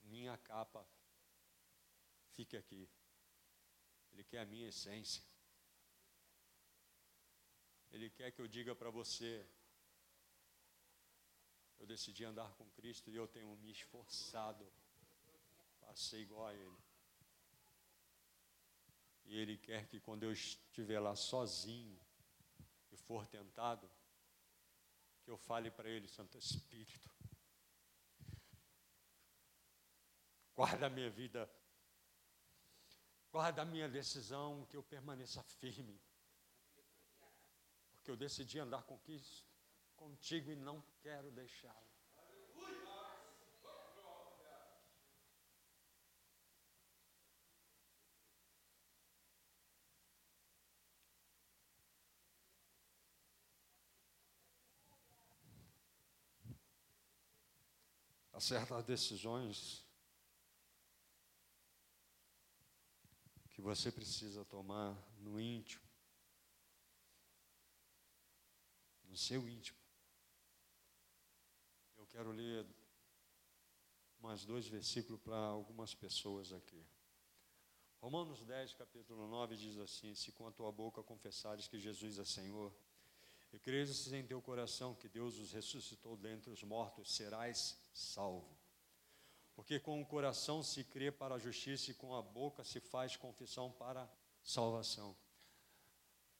a 0.00 0.06
minha 0.06 0.38
capa 0.38 0.86
fique 2.32 2.56
aqui. 2.56 2.88
Ele 4.12 4.24
quer 4.24 4.38
a 4.38 4.46
minha 4.46 4.68
essência. 4.68 5.22
Ele 7.96 8.10
quer 8.10 8.30
que 8.30 8.42
eu 8.42 8.46
diga 8.46 8.74
para 8.74 8.90
você: 8.90 9.48
eu 11.78 11.86
decidi 11.86 12.26
andar 12.26 12.52
com 12.56 12.68
Cristo 12.72 13.10
e 13.10 13.16
eu 13.16 13.26
tenho 13.26 13.56
me 13.56 13.70
esforçado 13.70 14.70
para 15.80 15.96
ser 15.96 16.18
igual 16.18 16.46
a 16.46 16.52
Ele. 16.52 16.78
E 19.24 19.38
Ele 19.38 19.56
quer 19.56 19.88
que 19.88 19.98
quando 19.98 20.24
eu 20.24 20.32
estiver 20.32 21.00
lá 21.00 21.16
sozinho 21.16 21.98
e 22.92 22.98
for 22.98 23.26
tentado, 23.28 23.90
que 25.24 25.30
eu 25.30 25.38
fale 25.38 25.70
para 25.70 25.88
ele, 25.88 26.06
Santo 26.06 26.36
Espírito, 26.36 27.10
guarda 30.54 30.86
a 30.86 30.90
minha 30.90 31.10
vida, 31.10 31.50
guarda 33.32 33.62
a 33.62 33.64
minha 33.64 33.88
decisão, 33.88 34.66
que 34.66 34.76
eu 34.76 34.82
permaneça 34.82 35.42
firme, 35.42 35.98
porque 38.06 38.12
eu 38.12 38.16
decidi 38.16 38.60
andar 38.60 38.84
com 38.84 38.96
contigo 39.96 40.52
e 40.52 40.54
não 40.54 40.80
quero 41.02 41.28
deixá-lo. 41.32 41.74
Há 58.32 58.38
certas 58.38 58.84
decisões 58.84 59.84
que 63.50 63.60
você 63.60 63.90
precisa 63.90 64.44
tomar 64.44 64.94
no 65.18 65.40
íntimo, 65.40 65.85
no 69.16 69.18
seu 69.18 69.48
íntimo. 69.48 69.78
Eu 71.96 72.06
quero 72.06 72.30
ler 72.32 72.66
mais 74.18 74.44
dois 74.44 74.66
versículos 74.66 75.18
para 75.22 75.38
algumas 75.38 75.94
pessoas 75.94 76.52
aqui. 76.52 76.84
Romanos 77.98 78.44
10, 78.44 78.74
capítulo 78.74 79.26
9 79.26 79.56
diz 79.56 79.78
assim: 79.78 80.14
Se 80.14 80.32
com 80.32 80.46
a 80.46 80.52
tua 80.52 80.70
boca 80.70 81.02
confessares 81.02 81.66
que 81.66 81.78
Jesus 81.78 82.18
é 82.18 82.26
Senhor, 82.26 82.70
e 83.54 83.58
creres 83.58 84.12
em 84.12 84.26
teu 84.26 84.42
coração 84.42 84.94
que 84.94 85.08
Deus 85.08 85.38
os 85.38 85.50
ressuscitou 85.50 86.14
dentre 86.18 86.50
os 86.50 86.62
mortos, 86.62 87.10
serás 87.10 87.78
salvo. 87.94 88.54
Porque 89.54 89.80
com 89.80 89.98
o 89.98 90.04
coração 90.04 90.62
se 90.62 90.84
crê 90.84 91.10
para 91.10 91.36
a 91.36 91.38
justiça 91.38 91.90
e 91.90 91.94
com 91.94 92.14
a 92.14 92.20
boca 92.20 92.62
se 92.62 92.80
faz 92.80 93.16
confissão 93.16 93.72
para 93.72 94.06
salvação. 94.42 95.16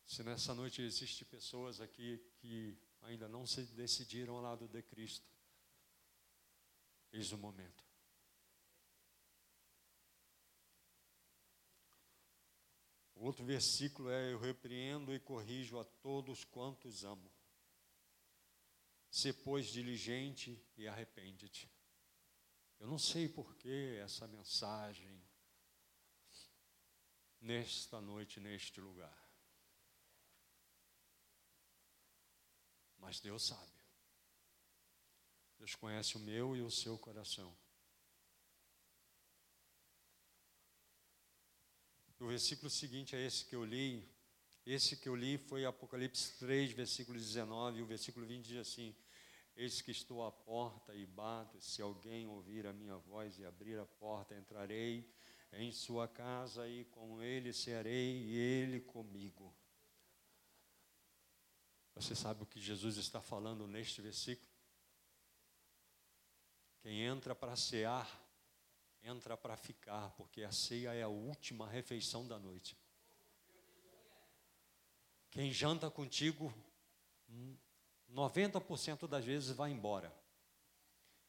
Se 0.07 0.23
nessa 0.23 0.55
noite 0.55 0.81
existem 0.83 1.27
pessoas 1.27 1.81
aqui 1.81 2.19
que 2.39 2.79
ainda 3.03 3.29
não 3.29 3.45
se 3.45 3.63
decidiram 3.75 4.37
ao 4.37 4.41
lado 4.41 4.69
de 4.69 4.81
Cristo, 4.83 5.27
eis 7.13 7.33
o 7.33 7.39
momento. 7.39 7.85
O 13.17 13.25
outro 13.25 13.45
versículo 13.45 14.09
é: 14.11 14.33
Eu 14.33 14.39
repreendo 14.39 15.13
e 15.13 15.19
corrijo 15.19 15.79
a 15.79 15.85
todos 15.85 16.45
quantos 16.45 17.03
amo. 17.03 17.33
Se, 19.11 19.33
pois, 19.33 19.67
diligente 19.67 20.63
e 20.77 20.87
arrepende-te. 20.87 21.69
Eu 22.79 22.87
não 22.87 22.99
sei 22.99 23.29
por 23.29 23.57
que 23.57 23.99
essa 24.03 24.29
mensagem 24.29 25.21
nesta 27.41 28.01
noite, 28.01 28.39
neste 28.39 28.81
lugar. 28.81 29.26
Mas 33.07 33.21
Deus 33.21 33.45
sabe. 33.45 33.71
Deus 35.61 35.77
conhece 35.77 36.17
o 36.17 36.21
meu 36.21 36.57
e 36.57 36.61
o 36.61 36.69
seu 36.69 36.99
coração. 36.99 37.57
O 42.19 42.27
versículo 42.27 42.69
seguinte 42.69 43.15
é 43.15 43.25
esse 43.25 43.45
que 43.45 43.55
eu 43.55 43.65
li. 43.65 44.05
Esse 44.67 44.97
que 44.97 45.09
eu 45.09 45.15
li 45.15 45.39
foi 45.39 45.65
Apocalipse 45.65 46.37
3, 46.41 46.73
versículo 46.73 47.17
19. 47.17 47.79
E 47.79 47.83
o 47.83 47.87
versículo 47.87 48.27
20 48.27 48.45
diz 48.45 48.59
assim: 48.59 48.93
Eis 49.55 49.81
que 49.81 49.93
estou 49.93 50.27
à 50.27 50.33
porta 50.33 50.93
e 50.93 51.07
bato. 51.07 51.61
Se 51.61 51.81
alguém 51.81 52.27
ouvir 52.27 52.67
a 52.67 52.73
minha 52.73 52.97
voz 52.97 53.39
e 53.39 53.45
abrir 53.45 53.79
a 53.79 53.87
porta, 53.87 54.35
entrarei 54.35 55.09
em 55.53 55.71
sua 55.71 56.09
casa 56.09 56.69
e 56.69 56.85
com 56.87 57.23
ele 57.23 57.53
serei 57.53 58.25
e 58.25 58.37
ele 58.37 58.81
comigo. 58.81 59.55
Você 61.97 62.15
sabe 62.15 62.43
o 62.43 62.47
que 62.47 62.61
Jesus 62.61 62.97
está 62.97 63.21
falando 63.21 63.67
neste 63.67 64.01
versículo? 64.01 64.49
Quem 66.81 67.03
entra 67.03 67.35
para 67.35 67.57
cear 67.57 68.25
entra 69.03 69.37
para 69.37 69.57
ficar, 69.57 70.11
porque 70.11 70.43
a 70.43 70.51
ceia 70.51 70.93
é 70.93 71.03
a 71.03 71.09
última 71.09 71.69
refeição 71.69 72.27
da 72.27 72.39
noite. 72.39 72.77
Quem 75.31 75.53
janta 75.53 75.91
contigo 75.91 76.53
hum, 77.29 77.57
90% 78.11 79.07
das 79.07 79.25
vezes 79.25 79.51
vai 79.51 79.71
embora. 79.71 80.13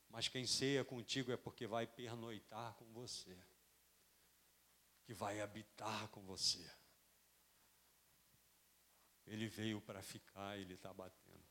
Mas 0.10 0.28
quem 0.28 0.48
ceia 0.48 0.84
contigo 0.84 1.32
é 1.32 1.38
porque 1.38 1.68
vai 1.68 1.86
pernoitar 1.86 2.74
com 2.76 2.86
você, 2.94 3.38
que 5.04 5.14
vai 5.14 5.42
habitar 5.42 6.08
com 6.10 6.22
você. 6.22 6.66
Ele 9.28 9.48
veio 9.48 9.82
para 9.82 10.02
ficar, 10.02 10.58
ele 10.58 10.74
está 10.74 10.94
batendo. 10.94 11.46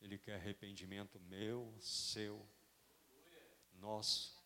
Ele 0.00 0.18
quer 0.18 0.36
arrependimento 0.36 1.18
meu, 1.20 1.74
seu, 1.80 2.48
nosso. 3.74 4.40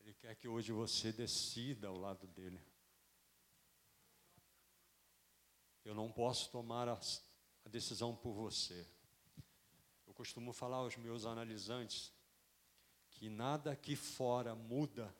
Ele 0.00 0.14
quer 0.14 0.34
que 0.36 0.46
hoje 0.46 0.72
você 0.72 1.10
decida 1.12 1.88
ao 1.88 1.96
lado 1.96 2.26
dele. 2.26 2.60
Eu 5.84 5.94
não 5.94 6.12
posso 6.12 6.50
tomar 6.50 6.88
a, 6.88 7.00
a 7.64 7.68
decisão 7.68 8.14
por 8.14 8.32
você. 8.32 8.86
Eu 10.06 10.12
costumo 10.12 10.52
falar 10.52 10.78
aos 10.78 10.96
meus 10.96 11.24
analisantes 11.24 12.12
que 13.10 13.28
nada 13.30 13.72
aqui 13.72 13.96
fora 13.96 14.54
muda 14.54 15.14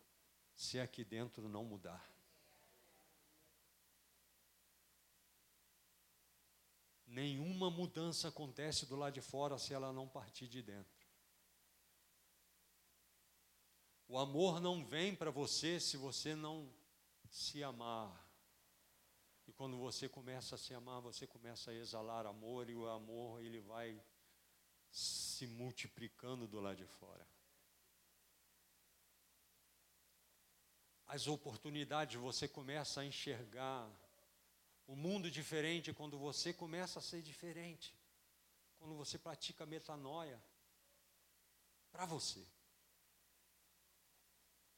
se 0.54 0.78
aqui 0.78 1.04
dentro 1.04 1.48
não 1.48 1.64
mudar. 1.64 2.19
Nenhuma 7.10 7.68
mudança 7.68 8.28
acontece 8.28 8.86
do 8.86 8.94
lado 8.94 9.14
de 9.14 9.20
fora 9.20 9.58
se 9.58 9.74
ela 9.74 9.92
não 9.92 10.08
partir 10.08 10.46
de 10.46 10.62
dentro. 10.62 11.08
O 14.06 14.16
amor 14.16 14.60
não 14.60 14.84
vem 14.84 15.14
para 15.14 15.28
você 15.28 15.80
se 15.80 15.96
você 15.96 16.36
não 16.36 16.72
se 17.28 17.64
amar. 17.64 18.28
E 19.48 19.52
quando 19.52 19.76
você 19.76 20.08
começa 20.08 20.54
a 20.54 20.58
se 20.58 20.72
amar, 20.72 21.00
você 21.00 21.26
começa 21.26 21.72
a 21.72 21.74
exalar 21.74 22.26
amor 22.26 22.70
e 22.70 22.76
o 22.76 22.88
amor 22.88 23.42
ele 23.42 23.60
vai 23.60 24.00
se 24.88 25.48
multiplicando 25.48 26.46
do 26.46 26.60
lado 26.60 26.76
de 26.76 26.86
fora. 26.86 27.26
As 31.08 31.26
oportunidades 31.26 32.20
você 32.20 32.46
começa 32.46 33.00
a 33.00 33.04
enxergar 33.04 33.90
o 34.90 34.96
mundo 34.96 35.30
diferente 35.30 35.94
quando 35.94 36.18
você 36.18 36.52
começa 36.52 36.98
a 36.98 37.02
ser 37.02 37.22
diferente. 37.22 37.96
Quando 38.76 38.96
você 38.96 39.16
pratica 39.18 39.64
metanoia 39.64 40.42
para 41.92 42.04
você. 42.06 42.44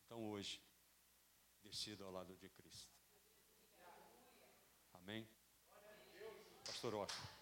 Então 0.05 0.23
hoje, 0.23 0.63
decida 1.63 2.05
ao 2.05 2.11
lado 2.11 2.37
de 2.37 2.51
Cristo. 2.51 2.93
Amém? 4.93 5.27
Pastor 6.67 6.95
Oscar. 6.95 7.42